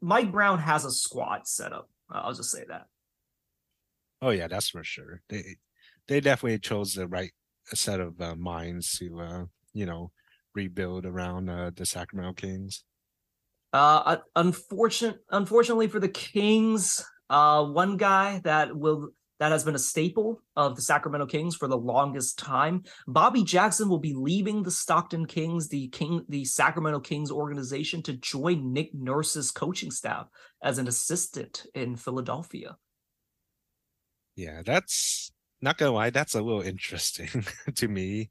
[0.00, 1.88] Mike Brown has a squad set up.
[2.08, 2.86] I'll just say that.
[4.20, 5.22] Oh yeah, that's for sure.
[5.28, 5.56] They
[6.06, 7.32] they definitely chose the right
[7.66, 10.12] set of uh, minds to uh, you know
[10.54, 12.84] rebuild around uh, the Sacramento Kings.
[13.72, 19.78] Uh, unfortunate, unfortunately for the Kings, uh, one guy that will that has been a
[19.78, 22.84] staple of the Sacramento Kings for the longest time.
[23.08, 28.12] Bobby Jackson will be leaving the Stockton Kings, the King, the Sacramento Kings organization, to
[28.12, 30.28] join Nick Nurse's coaching staff
[30.62, 32.76] as an assistant in Philadelphia.
[34.36, 37.44] Yeah, that's not gonna lie, that's a little interesting
[37.74, 38.30] to me.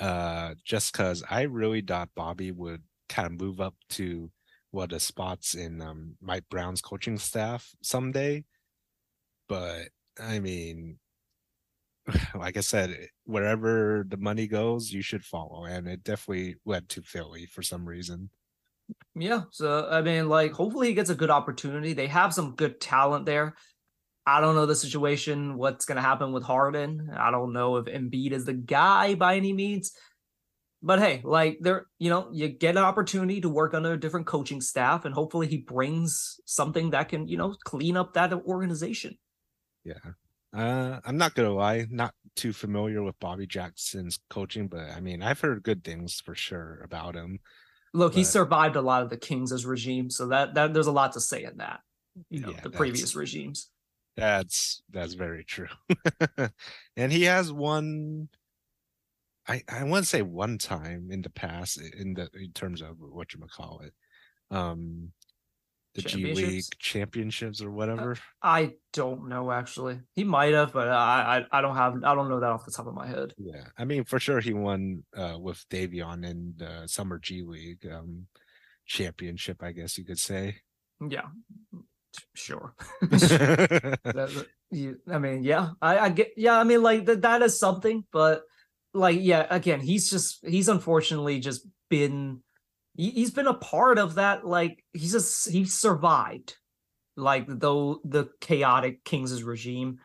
[0.00, 4.30] Uh, just because I really thought Bobby would kind of move up to
[4.72, 8.44] what the spots in um, Mike Brown's coaching staff someday.
[9.48, 9.88] But
[10.20, 10.98] I mean,
[12.34, 15.64] like I said, wherever the money goes, you should follow.
[15.64, 18.30] And it definitely led to Philly for some reason.
[19.14, 19.42] Yeah.
[19.50, 21.92] So, I mean, like, hopefully he gets a good opportunity.
[21.92, 23.54] They have some good talent there.
[24.24, 27.10] I don't know the situation, what's going to happen with Harden.
[27.16, 29.92] I don't know if Embiid is the guy by any means.
[30.82, 34.26] But hey, like there, you know, you get an opportunity to work under a different
[34.26, 39.16] coaching staff, and hopefully he brings something that can, you know, clean up that organization.
[39.84, 39.94] Yeah.
[40.52, 45.22] Uh, I'm not gonna lie, not too familiar with Bobby Jackson's coaching, but I mean,
[45.22, 47.38] I've heard good things for sure about him.
[47.94, 48.18] Look, but...
[48.18, 51.20] he survived a lot of the Kings' regime, so that that there's a lot to
[51.20, 51.80] say in that.
[52.28, 53.70] You know, yeah, the previous regimes.
[54.16, 55.68] That's that's very true.
[56.96, 58.28] and he has one
[59.48, 62.96] I I want to say one time in the past in the in terms of
[62.98, 63.94] what you call it.
[64.54, 65.12] Um
[65.94, 68.16] the G League championships or uh, whatever?
[68.42, 70.00] I don't know actually.
[70.14, 72.72] He might have, but I, I I don't have I don't know that off the
[72.72, 73.34] top of my head.
[73.36, 77.86] Yeah, I mean for sure he won uh, with Davion in the Summer G League
[77.92, 78.26] um,
[78.86, 80.56] championship, I guess you could say.
[81.06, 81.26] Yeah,
[82.34, 82.74] sure.
[83.02, 87.58] that, you, I mean, yeah, I, I get, yeah, I mean, like that that is
[87.58, 88.42] something, but
[88.94, 92.40] like, yeah, again, he's just he's unfortunately just been
[92.96, 94.46] he, has been a part of that.
[94.46, 96.56] Like he's just he survived,
[97.16, 99.98] like though the chaotic Kings' regime,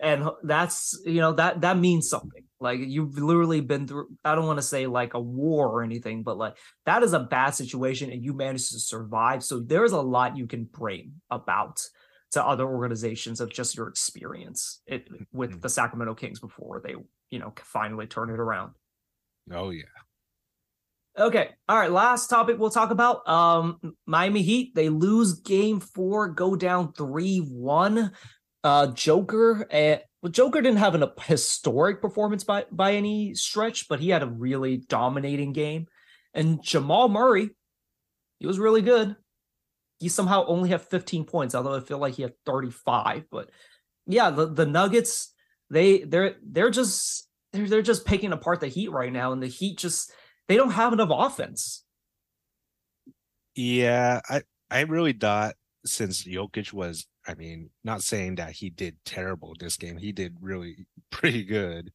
[0.00, 2.44] and that's you know that that means something.
[2.60, 4.08] Like you've literally been through.
[4.24, 7.20] I don't want to say like a war or anything, but like that is a
[7.20, 9.44] bad situation, and you managed to survive.
[9.44, 11.80] So there's a lot you can bring about
[12.32, 15.60] to other organizations of just your experience it, with mm-hmm.
[15.60, 16.94] the Sacramento Kings before they,
[17.30, 18.72] you know, finally turn it around.
[19.52, 19.84] Oh yeah.
[21.18, 21.50] Okay.
[21.68, 21.90] All right.
[21.90, 23.28] Last topic we'll talk about.
[23.28, 24.74] Um, Miami Heat.
[24.74, 28.12] They lose game four, go down 3 1.
[28.64, 29.66] Uh, Joker.
[29.70, 34.08] Uh, well, Joker didn't have an, a historic performance by, by any stretch, but he
[34.08, 35.86] had a really dominating game.
[36.32, 37.50] And Jamal Murray,
[38.38, 39.16] he was really good.
[40.02, 43.26] He somehow only had 15 points, although I feel like he had 35.
[43.30, 43.50] But
[44.04, 45.32] yeah, the, the Nuggets,
[45.70, 49.46] they they're they're just they're they're just picking apart the Heat right now, and the
[49.46, 50.12] Heat just
[50.48, 51.84] they don't have enough offense.
[53.54, 54.42] Yeah, I
[54.72, 55.54] I really thought
[55.86, 60.36] since Jokic was, I mean, not saying that he did terrible this game, he did
[60.40, 61.92] really pretty good.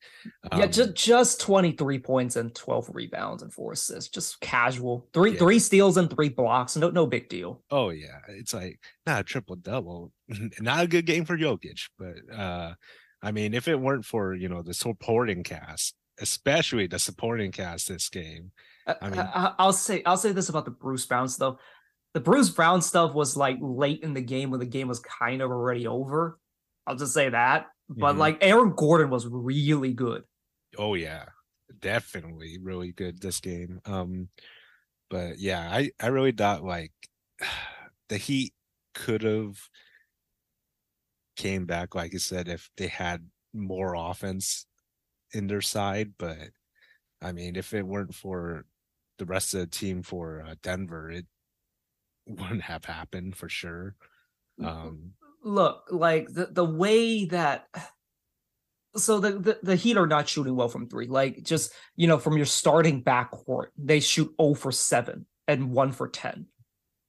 [0.51, 5.07] Um, yeah, just just 23 points and 12 rebounds and four assists, just casual.
[5.13, 5.39] Three yeah.
[5.39, 7.63] three steals and three blocks, no no big deal.
[7.69, 10.11] Oh yeah, it's like not a triple double,
[10.59, 12.73] not a good game for Jokic, but uh
[13.21, 17.88] I mean, if it weren't for you know the supporting cast, especially the supporting cast
[17.88, 18.51] this game.
[18.86, 21.57] Uh, I mean, I, will say I'll say this about the Bruce Brown stuff.
[22.14, 25.41] The Bruce Brown stuff was like late in the game when the game was kind
[25.41, 26.39] of already over.
[26.86, 27.68] I'll just say that.
[27.89, 28.20] But mm-hmm.
[28.20, 30.24] like Aaron Gordon was really good.
[30.78, 31.26] Oh yeah,
[31.80, 33.82] definitely really good this game.
[33.86, 34.30] Um,
[35.10, 36.91] but yeah, I I really thought like
[38.10, 38.53] the Heat
[38.93, 39.58] could have
[41.36, 44.66] came back, like I said, if they had more offense
[45.34, 46.49] in their side, but
[47.22, 48.66] I mean, if it weren't for
[49.18, 51.26] the rest of the team for uh, Denver, it
[52.28, 53.95] wouldn't have happened for sure.
[54.63, 55.13] Um,
[55.43, 57.67] Look, like the the way that
[58.95, 61.07] so the, the, the Heat are not shooting well from three.
[61.07, 65.91] Like just you know, from your starting backcourt, they shoot 0 for 7 and 1
[65.91, 66.47] for 10.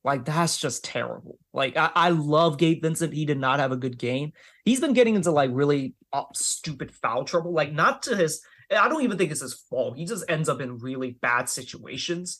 [0.04, 1.38] Like that's just terrible.
[1.52, 3.12] Like I, I love Gabe Vincent.
[3.12, 4.32] He did not have a good game.
[4.64, 7.52] He's been getting into like really uh, stupid foul trouble.
[7.52, 8.42] Like not to his.
[8.70, 9.96] I don't even think it's his fault.
[9.96, 12.38] He just ends up in really bad situations.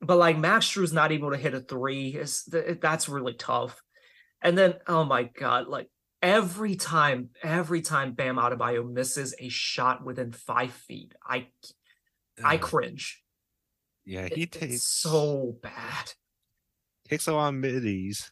[0.00, 2.10] But like Max Strus's not able to hit a three.
[2.10, 2.44] Is
[2.80, 3.82] that's really tough.
[4.42, 5.88] And then oh my god, like
[6.22, 11.48] every time, every time Bam Adebayo misses a shot within five feet, I
[12.42, 13.22] I cringe.
[14.06, 16.12] Yeah, he it, takes so bad
[17.10, 18.30] takes a lot of middies.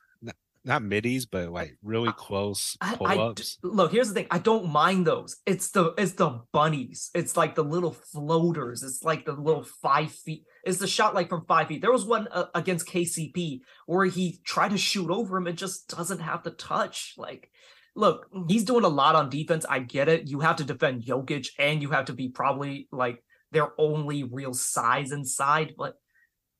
[0.69, 3.59] Not, middies, but like really close pull-ups.
[3.63, 4.27] look, here's the thing.
[4.31, 5.39] I don't mind those.
[5.47, 7.11] It's the it's the bunnies.
[7.15, 8.83] It's like the little floaters.
[8.83, 10.45] It's like the little five feet.
[10.65, 11.81] It's the shot like from five feet.
[11.81, 15.89] There was one uh, against KCP where he tried to shoot over him and just
[15.89, 17.15] doesn't have the touch.
[17.17, 17.51] Like,
[17.97, 19.65] look, he's doing a lot on defense.
[19.67, 20.29] I get it.
[20.29, 24.53] You have to defend Jokic and you have to be probably like their only real
[24.53, 25.95] size inside, but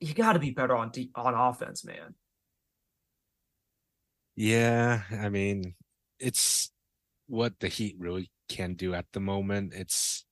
[0.01, 2.15] you got to be better on de- on offense, man.
[4.41, 5.75] Yeah, I mean,
[6.21, 6.71] it's
[7.27, 9.73] what the Heat really can do at the moment.
[9.75, 10.25] It's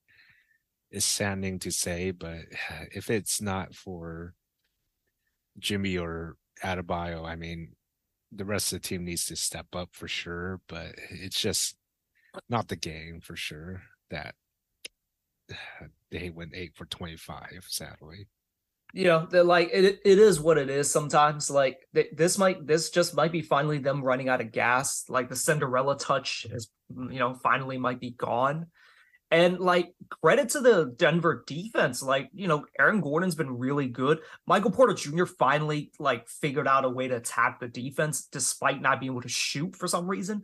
[0.92, 2.42] it's saddening to say, but
[2.92, 4.34] if it's not for
[5.58, 7.74] Jimmy or Adebayo, I mean,
[8.32, 10.60] the rest of the team needs to step up for sure.
[10.68, 11.76] But it's just
[12.48, 13.82] not the game for sure.
[14.10, 14.36] that
[16.12, 18.28] they went eight for 25, sadly.
[18.92, 20.00] You know, they're like it.
[20.04, 20.90] It is what it is.
[20.90, 25.04] Sometimes, like this might, this just might be finally them running out of gas.
[25.08, 28.66] Like the Cinderella touch is, mm, you know, finally might be gone.
[29.30, 34.20] And like credit to the Denver defense, like you know, Aaron Gordon's been really good.
[34.46, 35.24] Michael Porter Jr.
[35.24, 39.28] finally like figured out a way to attack the defense despite not being able to
[39.28, 40.42] shoot for some reason.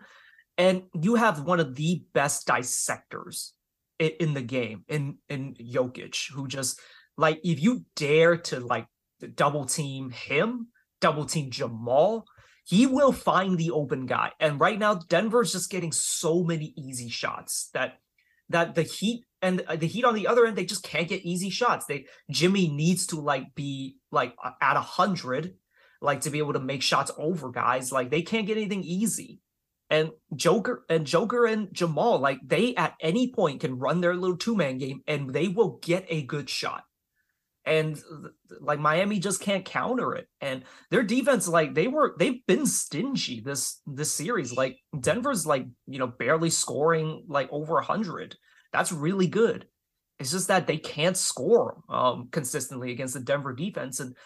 [0.58, 3.54] And you have one of the best dissectors
[3.98, 6.80] in, in the game in in Jokic, who just
[7.16, 8.86] like if you dare to like
[9.34, 10.68] double team him,
[11.00, 12.24] double team Jamal,
[12.64, 14.32] he will find the open guy.
[14.40, 17.98] And right now, Denver's just getting so many easy shots that
[18.48, 21.22] that the Heat and uh, the Heat on the other end, they just can't get
[21.22, 21.86] easy shots.
[21.86, 25.54] They Jimmy needs to like be like at a hundred,
[26.00, 27.92] like to be able to make shots over guys.
[27.92, 29.40] Like they can't get anything easy.
[29.90, 34.38] And Joker and Joker and Jamal, like they at any point can run their little
[34.38, 36.84] two man game and they will get a good shot.
[37.64, 37.96] And
[38.60, 40.26] like Miami just can't counter it.
[40.40, 44.52] And their defense, like they were, they've been stingy this this series.
[44.52, 48.36] Like Denver's like you know barely scoring like over hundred
[48.72, 49.66] that's really good.
[50.18, 54.00] It's just that they can't score um, consistently against the Denver defense.
[54.00, 54.16] And,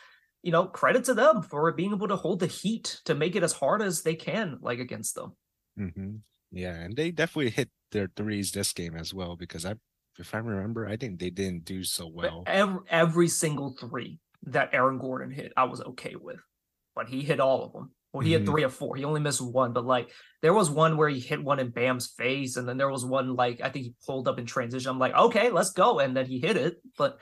[0.42, 3.42] you know, credit to them for being able to hold the heat to make it
[3.42, 5.32] as hard as they can, like against them.
[5.78, 6.16] Mm-hmm.
[6.52, 6.74] Yeah.
[6.74, 9.74] And they definitely hit their threes this game as well, because I,
[10.18, 12.44] if I remember, I think they didn't do so well.
[12.46, 16.40] Every, every single three that Aaron Gordon hit, I was okay with,
[16.94, 17.90] but he hit all of them.
[18.12, 18.40] Well, he mm-hmm.
[18.40, 18.96] had three or four.
[18.96, 20.10] He only missed one, but like
[20.40, 23.34] there was one where he hit one in Bam's face, and then there was one
[23.34, 24.90] like I think he pulled up in transition.
[24.90, 26.76] I'm like, okay, let's go, and then he hit it.
[26.96, 27.18] But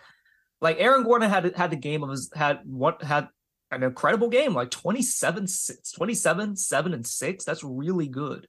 [0.61, 3.29] like Aaron Gordon had had the game of his had what had
[3.73, 7.45] an incredible game, like 27, 6, 27, 7, and 6.
[7.45, 8.47] That's really good.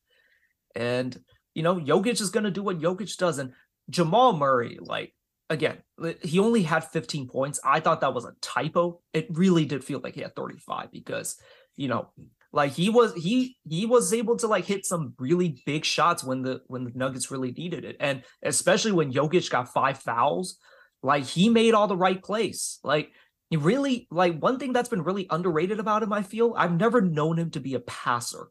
[0.76, 1.18] And
[1.56, 3.40] you know, Jokic is gonna do what Jokic does.
[3.40, 3.54] And
[3.90, 5.14] Jamal Murray, like
[5.50, 5.78] again,
[6.22, 7.60] he only had 15 points.
[7.64, 9.02] I thought that was a typo.
[9.14, 11.38] It really did feel like he had 35 because
[11.76, 12.10] you know
[12.56, 16.42] like he was he he was able to like hit some really big shots when
[16.42, 20.58] the when the Nuggets really needed it, and especially when Jokic got five fouls,
[21.04, 22.80] like he made all the right plays.
[22.82, 23.12] Like
[23.50, 26.14] he really like one thing that's been really underrated about him.
[26.14, 28.48] I feel I've never known him to be a passer.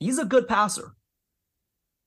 [0.00, 0.96] He's a good passer.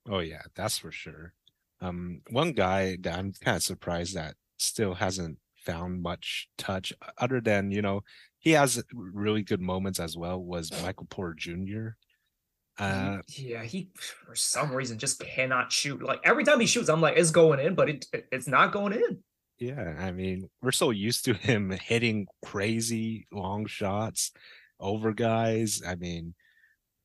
[0.10, 1.34] Oh yeah, that's for sure.
[1.82, 7.42] Um, one guy that I'm kind of surprised that still hasn't found much touch other
[7.42, 8.02] than you know
[8.40, 10.42] he has really good moments as well.
[10.42, 11.90] Was Michael Porter Jr.
[12.78, 16.02] Uh, yeah, he for some reason just cannot shoot.
[16.02, 18.94] Like every time he shoots, I'm like, it's going in, but it it's not going
[18.94, 19.20] in.
[19.60, 24.32] Yeah, I mean, we're so used to him hitting crazy long shots
[24.80, 25.82] over guys.
[25.86, 26.34] I mean,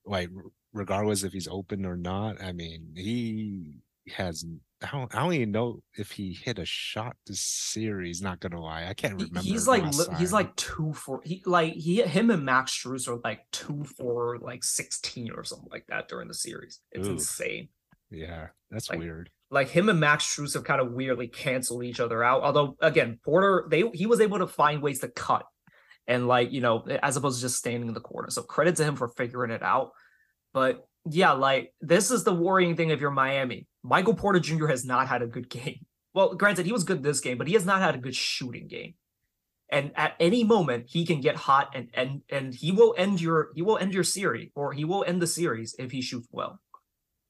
[0.07, 0.31] like
[0.72, 2.43] regardless if he's open or not.
[2.43, 3.79] I mean, he
[4.14, 4.45] has
[4.85, 8.20] I don't, I don't even know if he hit a shot this series.
[8.20, 9.41] Not gonna lie, I can't remember.
[9.41, 9.85] He's like
[10.18, 14.39] he's like two for he like he him and Max Strus are like two for
[14.39, 16.80] like sixteen or something like that during the series.
[16.93, 17.68] It's insane.
[18.11, 19.30] Yeah, that's like, weird.
[19.51, 22.43] Like him and Max Strus have kind of weirdly canceled each other out.
[22.43, 25.47] Although again, Porter they he was able to find ways to cut
[26.07, 28.30] and like you know as opposed to just standing in the corner.
[28.30, 29.93] So credit to him for figuring it out.
[30.53, 34.67] But yeah, like this is the worrying thing if you're Miami Michael Porter Jr.
[34.67, 35.85] has not had a good game.
[36.15, 38.67] Well, granted, he was good this game, but he has not had a good shooting
[38.67, 38.95] game.
[39.71, 43.51] And at any moment, he can get hot and and and he will end your
[43.55, 46.61] he will end your series or he will end the series if he shoots well.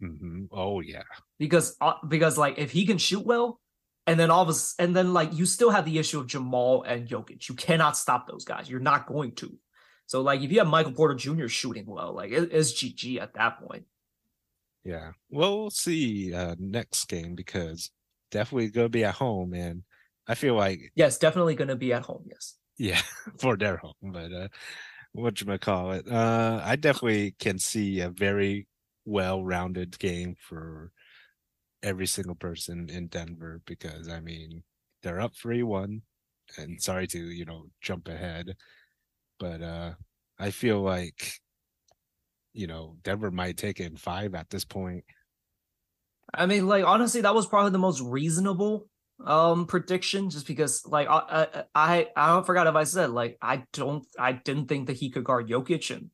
[0.03, 0.45] Mm-hmm.
[0.53, 1.03] Oh yeah,
[1.39, 3.61] because uh, because like if he can shoot well,
[4.07, 6.83] and then all of a and then like you still have the issue of Jamal
[6.83, 7.49] and Jokic.
[7.49, 8.69] You cannot stop those guys.
[8.69, 9.57] You're not going to.
[10.07, 11.49] So like if you have Michael Porter Jr.
[11.49, 13.85] shooting well, like it, it's GG at that point.
[14.85, 15.13] Yeah.
[15.31, 17.91] Well, we'll see uh, next game because
[18.31, 19.55] definitely going to be at home.
[19.55, 19.83] And
[20.29, 20.93] I feel like.
[20.95, 22.25] Yes, definitely going to be at home.
[22.29, 22.55] Yes.
[22.77, 23.01] Yeah,
[23.39, 23.95] for their home.
[24.03, 24.49] But uh,
[25.13, 26.11] what you call it?
[26.11, 28.67] Uh, I definitely can see a very
[29.07, 30.91] well rounded game for
[31.83, 34.63] every single person in Denver because, I mean,
[35.03, 36.03] they're up 3 1.
[36.59, 38.55] And sorry to, you know, jump ahead.
[39.39, 39.93] But uh,
[40.39, 41.41] I feel like
[42.55, 45.05] you know, Denver might take it in five at this point.
[46.33, 48.89] I mean, like honestly, that was probably the most reasonable
[49.25, 53.63] um prediction just because like I I I don't forgot if I said like I
[53.73, 56.11] don't I didn't think that he could guard Jokic and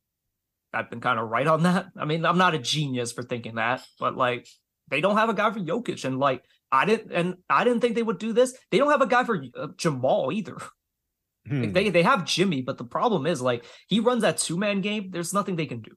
[0.71, 1.87] I've been kind of right on that.
[1.97, 4.47] I mean, I'm not a genius for thinking that, but like
[4.89, 7.95] they don't have a guy for Jokic and like I didn't and I didn't think
[7.95, 8.55] they would do this.
[8.69, 10.57] They don't have a guy for uh, Jamal either.
[11.47, 11.71] Hmm.
[11.71, 15.09] they they have Jimmy, but the problem is like he runs that two man game.
[15.11, 15.91] There's nothing they can do.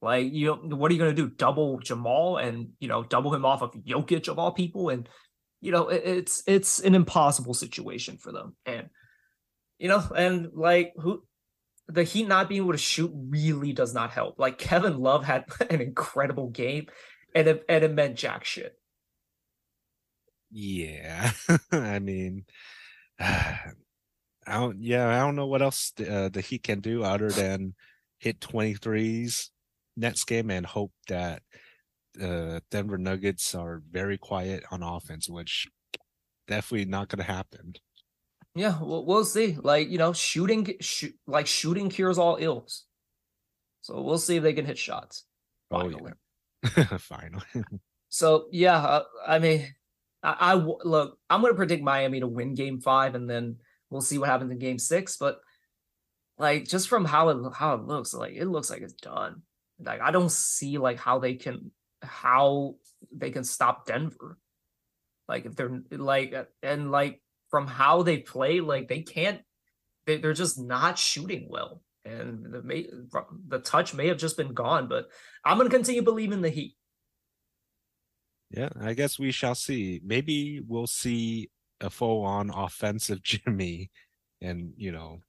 [0.00, 1.30] Like, you know, what are you going to do?
[1.30, 5.08] Double Jamal and you know, double him off of Jokic of all people, and
[5.60, 8.56] you know, it, it's it's an impossible situation for them.
[8.66, 8.88] And
[9.78, 11.22] you know, and like who
[11.88, 14.38] the Heat not being able to shoot really does not help.
[14.38, 16.86] Like Kevin Love had an incredible game,
[17.34, 18.76] and it, and it meant jack shit.
[20.50, 21.32] Yeah,
[21.72, 22.44] I mean,
[24.46, 24.82] I don't.
[24.82, 27.74] Yeah, I don't know what else the, uh, the Heat can do other than
[28.18, 29.48] hit 23s
[29.96, 31.42] next game and hope that
[32.20, 35.66] uh, Denver Nuggets are very quiet on offense, which
[36.48, 37.74] definitely not going to happen.
[38.54, 39.56] Yeah, we'll, we'll see.
[39.60, 42.84] Like you know, shooting, shoot, like shooting cures all ills.
[43.82, 45.24] So we'll see if they can hit shots.
[45.70, 46.12] Finally.
[46.64, 46.84] Oh, yeah.
[46.98, 47.44] finally.
[48.08, 49.74] so yeah, uh, I mean,
[50.22, 51.18] I, I look.
[51.30, 53.56] I'm going to predict Miami to win Game Five, and then
[53.92, 55.16] we'll see what happens in Game Six.
[55.16, 55.38] But
[56.38, 59.42] like, just from how it how it looks, like it looks like it's done.
[59.78, 61.70] Like I don't see like how they can
[62.02, 62.76] how
[63.14, 64.38] they can stop Denver.
[65.28, 67.20] Like if they're like and like
[67.50, 69.40] from how they play, like they can't.
[70.04, 72.88] They, they're just not shooting well, and the may,
[73.46, 74.88] the touch may have just been gone.
[74.88, 75.06] But
[75.44, 76.74] I'm gonna continue believing the Heat.
[78.50, 80.00] Yeah, I guess we shall see.
[80.04, 81.50] Maybe we'll see
[81.82, 83.90] a full-on offensive Jimmy,
[84.40, 85.20] and you know,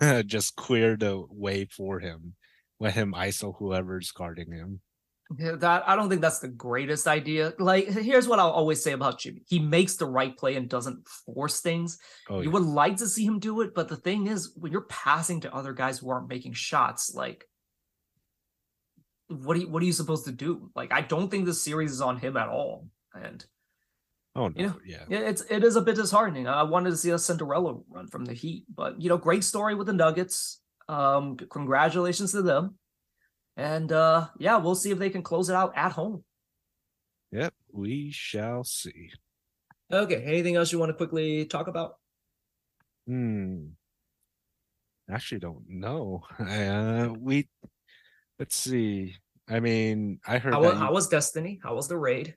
[0.26, 2.34] just clear the way for him.
[2.80, 4.80] Let him ISO whoever's guarding him.
[5.38, 7.54] Yeah, that I don't think that's the greatest idea.
[7.58, 11.06] Like, here's what I'll always say about Jimmy: he makes the right play and doesn't
[11.08, 11.98] force things.
[12.28, 12.52] Oh, you yeah.
[12.52, 15.54] would like to see him do it, but the thing is, when you're passing to
[15.54, 17.48] other guys who aren't making shots, like,
[19.28, 20.70] what are you, what are you supposed to do?
[20.74, 22.88] Like, I don't think the series is on him at all.
[23.14, 23.44] And
[24.36, 26.46] oh, no, you know, yeah, it's it is a bit disheartening.
[26.46, 29.74] I wanted to see a Cinderella run from the Heat, but you know, great story
[29.74, 30.60] with the Nuggets.
[30.88, 32.78] Um, congratulations to them.
[33.56, 36.24] And uh yeah, we'll see if they can close it out at home.
[37.32, 39.10] Yep, we shall see.
[39.92, 41.94] Okay, anything else you want to quickly talk about?
[43.06, 43.66] Hmm.
[45.10, 46.24] Actually don't know.
[46.38, 47.48] Uh we
[48.38, 49.16] let's see.
[49.48, 51.60] I mean, I heard how, you, how was Destiny?
[51.62, 52.34] How was the raid?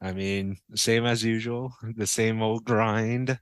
[0.00, 3.38] I mean, same as usual, the same old grind.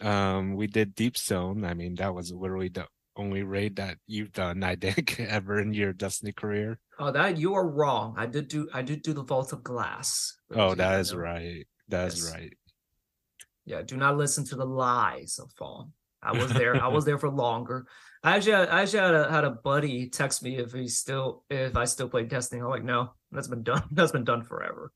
[0.00, 1.64] Um, we did Deep Stone.
[1.64, 2.86] I mean, that was literally the
[3.16, 6.78] only raid that you've done, I think, ever in your Destiny career.
[6.98, 8.14] Oh, that you are wrong.
[8.16, 10.36] I did do I did do the Vault of Glass.
[10.54, 11.66] Oh, that is right.
[11.88, 12.34] That is yes.
[12.34, 12.52] right.
[13.66, 15.90] Yeah, do not listen to the lies of Fall.
[16.22, 16.82] I was there.
[16.82, 17.86] I was there for longer.
[18.22, 21.76] I actually, I actually had a, had a buddy text me if he still if
[21.76, 22.62] I still play Destiny.
[22.62, 23.82] I'm like, no, that's been done.
[23.92, 24.92] That's been done forever.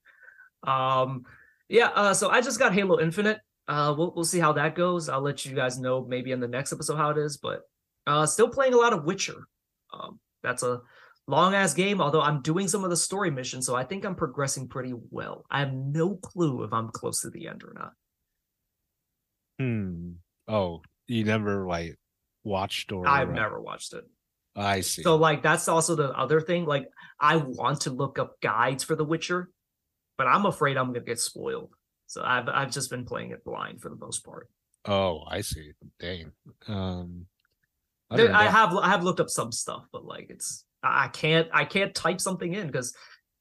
[0.66, 1.24] Um,
[1.68, 1.88] yeah.
[1.88, 3.40] Uh, so I just got Halo Infinite.
[3.66, 5.08] Uh, we'll we'll see how that goes.
[5.08, 7.36] I'll let you guys know maybe in the next episode how it is.
[7.36, 7.60] But
[8.06, 9.36] uh, still playing a lot of Witcher.
[9.92, 10.80] Um, that's a
[11.26, 14.16] long ass game, although I'm doing some of the story missions, so I think I'm
[14.16, 15.44] progressing pretty well.
[15.50, 17.92] I have no clue if I'm close to the end or not.
[19.58, 20.12] Hmm.
[20.48, 21.98] Oh, you never like
[22.44, 24.04] watched or I've never watched it.
[24.56, 25.02] I see.
[25.02, 26.64] So like that's also the other thing.
[26.64, 26.88] Like
[27.20, 29.50] I want to look up guides for The Witcher,
[30.18, 31.70] but I'm afraid I'm gonna get spoiled.
[32.06, 34.48] So I've I've just been playing it blind for the most part.
[34.84, 35.72] Oh, I see.
[35.98, 36.32] Dang.
[36.66, 37.26] Um
[38.10, 41.64] there, I have I have looked up some stuff, but like it's I can't I
[41.64, 42.94] can't type something in because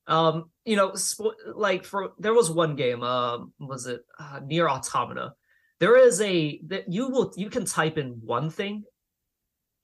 [0.08, 4.70] um you know sp- like for there was one game um was it uh, NieR
[4.70, 5.34] Automata
[5.80, 8.84] there is a that you will you can type in one thing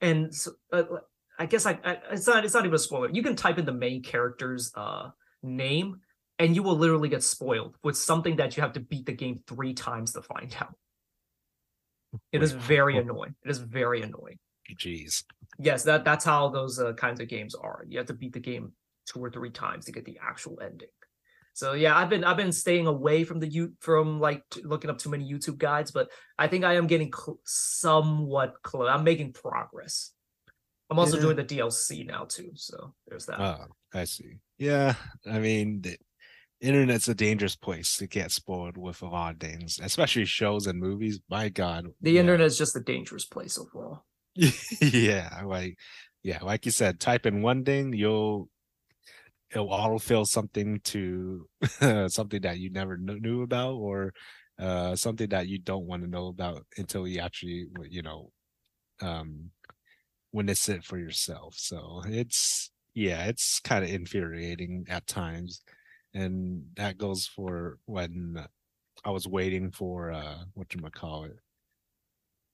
[0.00, 0.32] and
[0.72, 0.82] uh,
[1.38, 3.66] I guess I, I, it's not it's not even a spoiler you can type in
[3.66, 5.10] the main character's uh
[5.42, 6.00] name
[6.38, 9.40] and you will literally get spoiled with something that you have to beat the game
[9.46, 10.74] three times to find out.
[12.32, 13.34] It is very annoying.
[13.44, 14.38] It is very annoying.
[14.72, 15.24] Jeez.
[15.58, 17.84] Yes, that that's how those uh, kinds of games are.
[17.88, 18.72] You have to beat the game
[19.06, 20.88] two or three times to get the actual ending.
[21.52, 24.90] So yeah, I've been I've been staying away from the you from like t- looking
[24.90, 28.88] up too many YouTube guides, but I think I am getting cl- somewhat close.
[28.88, 30.10] I'm making progress.
[30.90, 31.22] I'm also yeah.
[31.22, 33.40] doing the DLC now too, so there's that.
[33.40, 34.38] Oh, I see.
[34.58, 34.94] Yeah,
[35.30, 35.96] I mean, the
[36.64, 40.80] internet's a dangerous place to get spoiled with a lot of things, especially shows and
[40.80, 41.20] movies.
[41.28, 42.20] My God, the yeah.
[42.20, 44.04] internet is just a dangerous place overall.
[44.34, 45.76] yeah, like
[46.22, 48.48] yeah, like you said, type in one thing, you'll
[49.54, 51.46] it'll autofill something to
[52.08, 54.12] something that you never knew about or
[54.58, 58.30] uh something that you don't want to know about until you actually you know
[59.02, 59.50] um
[60.32, 65.62] witness it for yourself so it's yeah it's kind of infuriating at times
[66.14, 68.44] and that goes for when
[69.04, 71.36] i was waiting for uh what you call it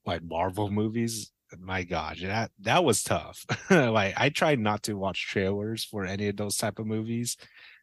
[0.05, 3.45] like Marvel movies, my gosh, that that was tough.
[3.70, 7.37] like I tried not to watch trailers for any of those type of movies,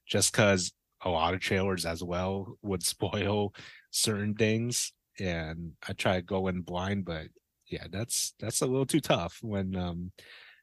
[0.07, 0.71] just because
[1.03, 3.53] a lot of trailers as well would spoil
[3.91, 7.05] certain things, and I try to go in blind.
[7.05, 7.27] But
[7.67, 10.11] yeah, that's that's a little too tough when um,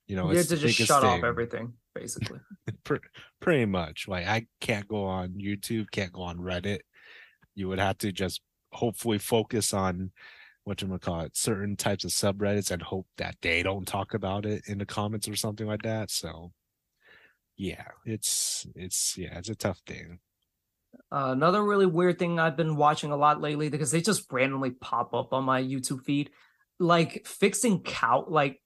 [0.06, 2.40] you know, You it's had to just shut off everything, basically.
[3.40, 4.06] Pretty much.
[4.08, 6.80] Like I can't go on YouTube, can't go on Reddit.
[7.54, 10.10] You would have to just hopefully focus on
[10.64, 14.46] what you call it, certain types of subreddits, and hope that they don't talk about
[14.46, 16.10] it in the comments or something like that.
[16.10, 16.52] So,
[17.56, 20.20] yeah, it's it's yeah, it's a tough thing.
[21.12, 24.70] Uh, another really weird thing I've been watching a lot lately because they just randomly
[24.70, 26.30] pop up on my YouTube feed,
[26.78, 28.60] like fixing cow like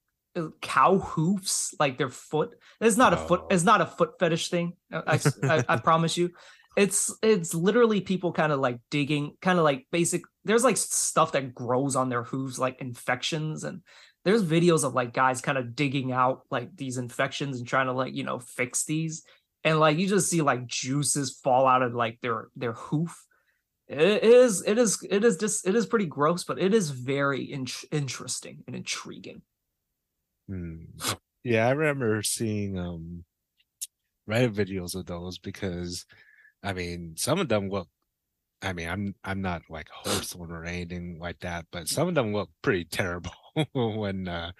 [0.61, 2.57] cow hoofs, like their foot.
[2.81, 3.43] It's not a foot.
[3.45, 3.47] Oh.
[3.51, 4.75] It's not a foot fetish thing.
[4.93, 5.21] I
[5.69, 6.31] I promise you.
[6.77, 10.23] It's it's literally people kind of like digging, kind of like basic.
[10.45, 13.83] There's like stuff that grows on their hooves, like infections, and
[14.25, 17.93] there's videos of like guys kind of digging out like these infections and trying to
[17.93, 19.25] like you know fix these
[19.65, 23.25] and like you just see like juices fall out of like their their hoof
[23.87, 27.43] it is it is it is just it is pretty gross but it is very
[27.45, 29.43] in- interesting and intriguing
[30.49, 30.77] Hmm.
[31.45, 33.25] Yeah, I remember seeing um
[34.29, 36.07] Reddit videos of those because
[36.63, 37.89] I mean some of them look
[38.63, 42.33] I mean I'm I'm not like wholesome or anything like that, but some of them
[42.33, 43.33] look pretty terrible
[43.73, 44.53] when uh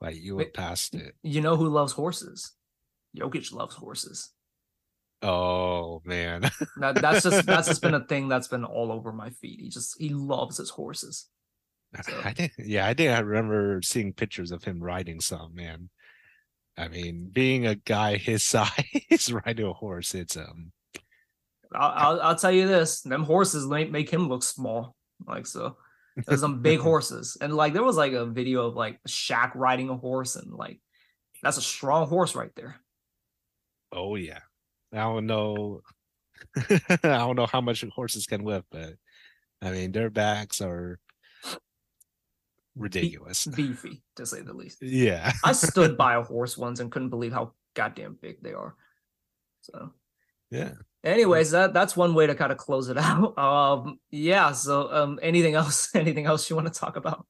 [0.00, 1.14] like you look past it.
[1.22, 2.52] you know who loves horses
[3.16, 4.30] Jokic loves horses
[5.24, 6.50] Oh man.
[6.78, 9.68] that, that's just that's just been a thing that's been all over my feed he
[9.68, 11.28] just he loves his horses
[12.00, 15.90] So- I think yeah, I think I remember seeing pictures of him riding some, man.
[16.76, 20.72] I mean, being a guy his size riding a horse, it's um
[21.74, 24.94] I'll, I'll, I'll tell you this them horses make, make him look small
[25.26, 25.76] like so
[26.26, 29.88] there's some big horses and like there was like a video of like Shaq riding
[29.88, 30.80] a horse and like
[31.42, 32.76] that's a strong horse right there
[33.92, 34.40] Oh yeah.
[34.92, 35.82] I don't know.
[36.56, 38.94] I don't know how much horses can lift, but
[39.60, 40.98] I mean their backs are
[42.76, 43.46] ridiculous.
[43.56, 45.32] beefy to say the least Yeah.
[45.44, 48.74] I stood by a horse once and couldn't believe how goddamn big they are.
[49.62, 49.92] So,
[50.50, 50.72] Yeah.
[51.04, 53.36] anyways, that that's one way to kind of close it out.
[53.38, 54.52] Um, yeah.
[54.52, 55.94] So, um, anything else?
[55.94, 57.26] Anything else you want to talk about?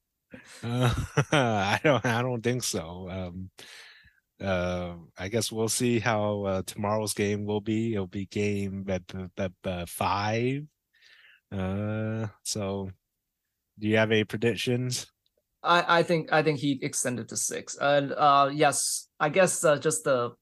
[0.62, 0.92] Uh,
[1.30, 3.08] I don't I don't think so.
[3.10, 3.50] Um
[4.42, 7.92] uh I guess we'll see how uh, tomorrow's game will be.
[7.92, 9.02] It'll be game at,
[9.36, 10.66] at, uh, 5.
[11.52, 12.90] Uh so
[13.78, 15.11] do you have any predictions?
[15.62, 17.76] I I think I think he extended to six.
[17.80, 20.32] And uh, yes, I guess uh, just the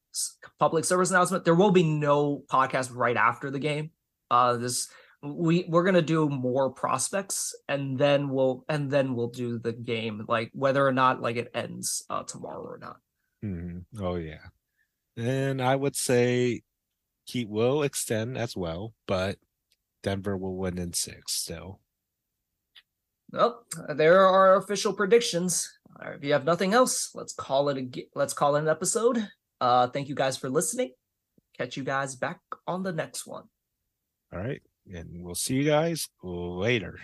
[0.59, 1.45] public service announcement.
[1.45, 3.91] There will be no podcast right after the game.
[4.29, 4.89] Uh, this
[5.23, 10.25] we we're gonna do more prospects and then we'll and then we'll do the game
[10.27, 12.97] like whether or not like it ends uh tomorrow or not.
[13.43, 13.85] Mhm.
[13.99, 14.47] Oh yeah.
[15.15, 16.61] And I would say
[17.25, 19.37] Heat will extend as well, but
[20.01, 21.80] Denver will win in six still.
[23.31, 25.69] Well, there are our official predictions.
[25.99, 29.27] Right, if you have nothing else, let's call it a let's call it an episode.
[29.59, 30.91] Uh, thank you guys for listening.
[31.57, 33.43] Catch you guys back on the next one.
[34.33, 34.61] All right.
[34.91, 36.99] And we'll see you guys later.